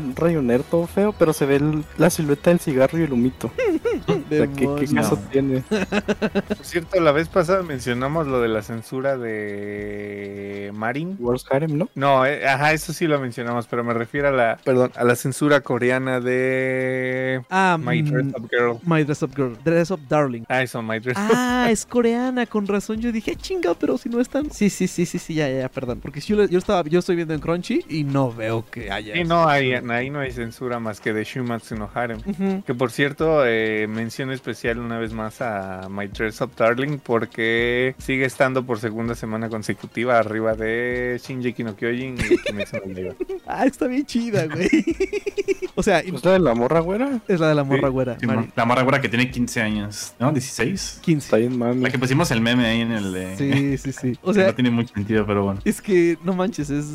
[0.64, 3.52] todo feo, pero se ve el- la silueta del cigarro y el humito.
[4.08, 5.62] O sea, ¿qué, qué caso tiene?
[5.62, 11.16] Por cierto, la vez pasada mencionamos lo de la censura de Marin.
[11.20, 11.90] Wars Harem, ¿no?
[11.96, 15.16] No, eh, ajá, eso sí lo mencionamos, pero me refiero a la, perdón, a la
[15.16, 18.78] censura coreana de Ah, My mm, Dress Up Girl.
[18.84, 19.58] My Dress Up Girl.
[19.64, 20.44] Dress Up Darling.
[20.50, 23.00] Ah, eso, My Dress Ah, es coreana, con razón.
[23.00, 24.52] Yo dije, chinga, pero si no están.
[24.52, 26.00] Sí, sí, sí, sí, sí, ya, ya, ya, perdón.
[26.02, 29.14] Porque si yo, yo estaba, yo estoy viendo en Crunchy y no veo que haya.
[29.14, 30.45] Sí, no, ahí, ahí no hay censura
[30.80, 32.20] más que de Shumatsu no Harem.
[32.26, 32.64] Ujú.
[32.66, 37.96] Que por cierto, eh, mención especial una vez más a My Dress Up Darling porque
[37.98, 43.16] sigue estando por segunda semana consecutiva arriba de Shinji no Kyojin y Kimetsu no Yaiba.
[43.48, 44.70] Ah, está bien chida, güey.
[45.76, 47.20] o sea, ¿Es la de la morra güera?
[47.28, 48.18] es la de la morra Sí, güera.
[48.20, 48.50] Sí, Mari.
[48.56, 50.32] la morra güera que tiene 15 años, ¿no?
[50.32, 51.00] 16.
[51.02, 51.26] 15.
[51.26, 51.82] Está bien, mami.
[51.82, 53.36] La que pusimos el meme ahí en el de...
[53.38, 54.20] Sí, sí, sí.
[54.22, 55.60] O que sea, no tiene mucho sentido, pero bueno.
[55.66, 56.86] Es que, no manches, es,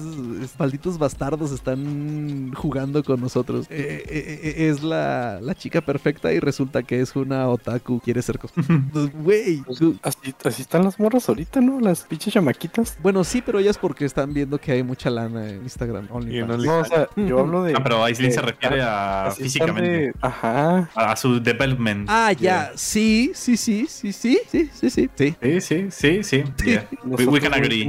[0.42, 3.66] es- malditos bastardos están jugando con nosotros nosotros.
[3.70, 8.22] Eh, eh, eh, es la, la, chica perfecta y resulta que es una otaku, quiere
[8.22, 9.62] ser pues, Güey.
[9.62, 11.80] Pues, así, así, están las morras ahorita, ¿no?
[11.80, 12.96] Las pinches chamaquitas.
[13.02, 16.08] Bueno, sí, pero ellas porque están viendo que hay mucha lana en Instagram.
[16.10, 17.70] Only no, o sea, yo hablo de.
[17.80, 19.90] Ah, pero Aislinn se refiere a, físicamente.
[19.90, 20.90] De, ajá.
[20.94, 22.08] A su development.
[22.10, 22.40] Ah, ya.
[22.40, 22.72] Yeah.
[22.74, 25.10] Sí, sí, sí, sí, sí, sí, sí, sí.
[25.16, 26.22] Sí, sí, sí, sí.
[26.22, 26.44] sí.
[26.64, 26.86] Yeah.
[27.04, 27.84] We, we, can agree.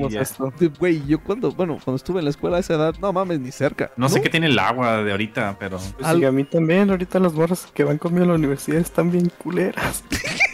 [0.79, 1.07] Güey, yeah.
[1.07, 3.91] yo cuando, bueno, cuando estuve en la escuela a esa edad, no mames, ni cerca.
[3.97, 4.09] No, ¿No?
[4.09, 5.77] sé qué tiene el agua de ahorita pero...
[5.77, 8.79] Pues Al- sí, a mí también, ahorita las morras que van conmigo a la universidad
[8.79, 10.03] están bien culeras.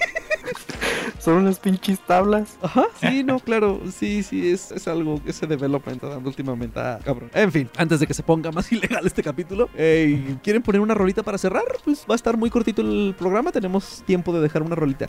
[1.27, 2.57] Son unas pinches tablas.
[2.61, 6.99] Ajá, sí, no, claro, sí, sí, es, es algo, ese development está dando últimamente, ah,
[7.03, 7.29] cabrón.
[7.33, 10.93] En fin, antes de que se ponga más ilegal este capítulo, eh, ¿quieren poner una
[10.93, 11.65] rolita para cerrar?
[11.83, 15.07] Pues va a estar muy cortito el programa, tenemos tiempo de dejar una rolita.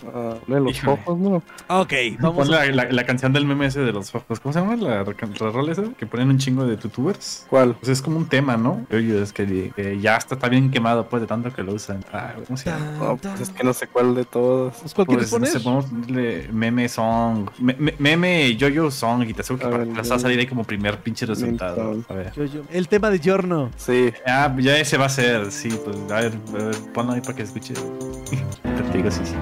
[0.49, 1.37] Una de los ojos, ¿no?
[1.69, 2.65] Ok, vamos Pon a...
[2.65, 4.41] la, la, la canción del meme ese de los ojos.
[4.41, 5.85] ¿Cómo se llama la, la rola esa?
[5.97, 7.47] Que ponen un chingo de tutubers.
[7.49, 7.77] ¿Cuál?
[7.77, 8.85] Pues es como un tema, ¿no?
[8.91, 12.05] Oye, es que, que ya está, está bien quemado pues de tanto que lo usan.
[12.13, 12.91] Ah, ¿Cómo se llama?
[12.99, 14.75] No, pues es que no sé cuál de todos.
[14.81, 15.53] Pues, ¿Cuál quieres Pues, no poner?
[15.53, 19.85] sé, ponerle meme song, me- me- meme yo-yo song y te aseguro que A para-
[19.85, 22.03] ver, las va a salir ahí como primer pinche resultado.
[22.09, 22.33] A ver.
[22.35, 22.63] Yo, yo.
[22.71, 23.71] El tema de Giorno.
[23.77, 24.13] Sí.
[24.27, 27.35] Ah, ya ese va a ser, sí, pues a ver, a ver ponlo ahí para
[27.35, 27.75] que escuche.
[27.75, 29.35] Te digo, sí, sí.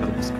[0.00, 0.34] Lo busco.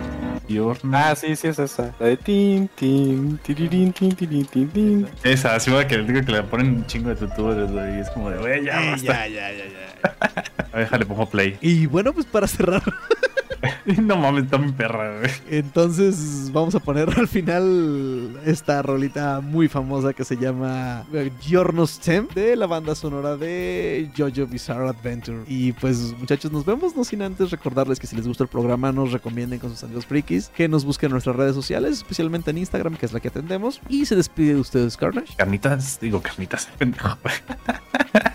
[0.49, 0.99] Diorno.
[0.99, 1.95] Ah, sí, sí es esa.
[2.01, 5.07] La de tin, tin, tirirín, tin, tirín, tin, tin.
[5.23, 8.01] Esa, así va que le digo que le ponen un chingo de tutores, güey, y
[8.01, 9.29] es como de, güey, ya, basta.
[9.29, 9.91] ya, ya, ya, ya.
[10.73, 11.57] A ver, déjale, pongo play.
[11.61, 12.83] Y bueno, pues para cerrar,
[14.03, 15.31] no mames, está mi perra, güey.
[15.51, 21.05] entonces vamos a poner al final esta rolita muy famosa que se llama
[21.41, 25.43] Giorno's Tem de la banda sonora de Jojo Bizarre Adventure.
[25.47, 28.93] Y pues muchachos, nos vemos, no sin antes recordarles que si les gusta el programa
[28.93, 32.59] nos recomienden con sus amigos frikis, que nos busquen en nuestras redes sociales, especialmente en
[32.59, 33.81] Instagram, que es la que atendemos.
[33.89, 35.35] Y se despide de ustedes, Carnage.
[35.37, 37.19] Carnitas, digo carnitas, pendejo.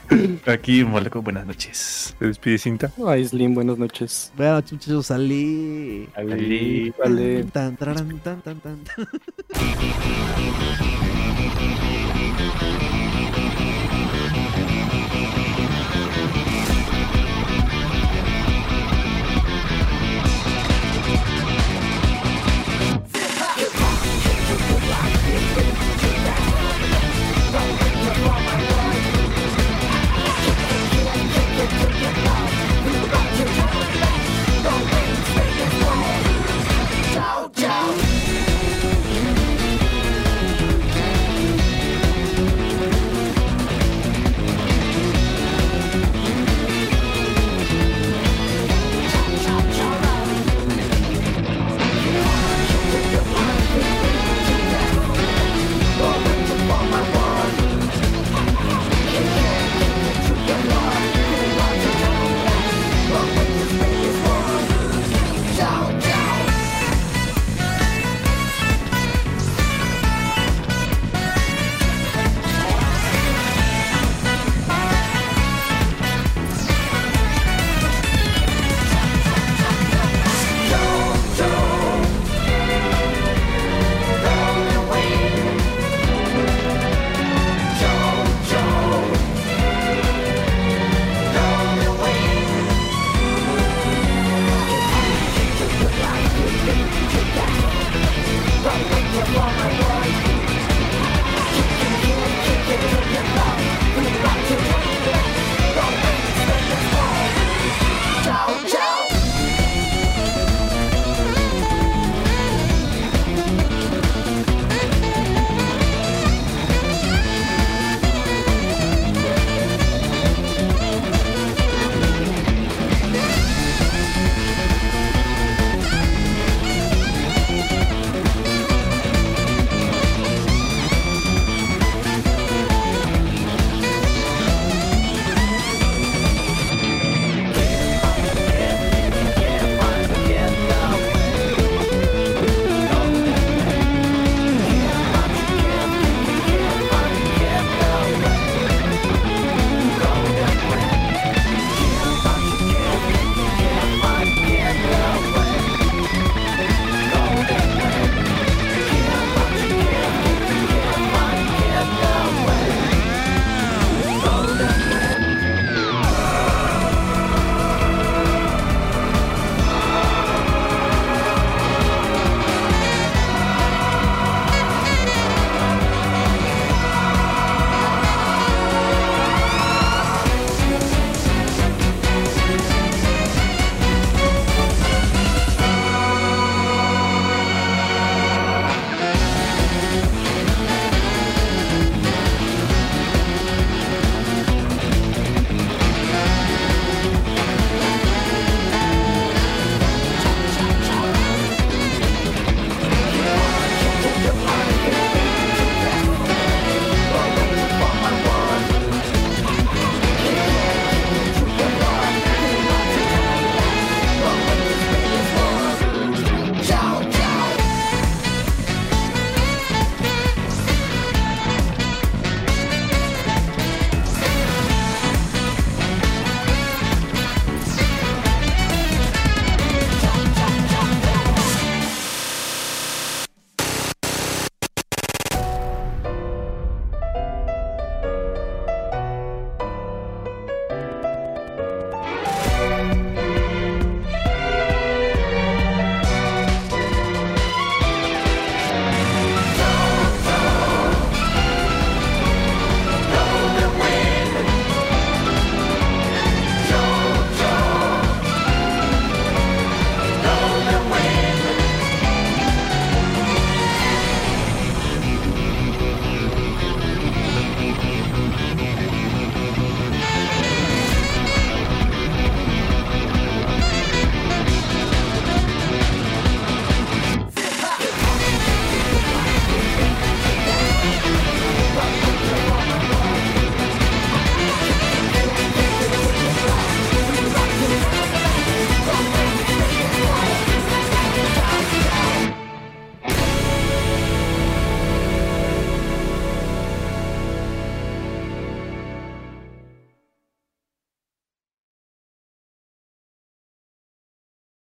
[0.46, 2.16] Aquí, Moleco, buenas noches.
[2.18, 2.92] Se despide cinta.
[3.06, 4.32] Ay, Slim, buenas noches.
[4.36, 6.08] Bueno, muchachos, salí.
[6.16, 7.44] Vale.
[7.52, 8.80] Tan, tararán, tan, tan, tan.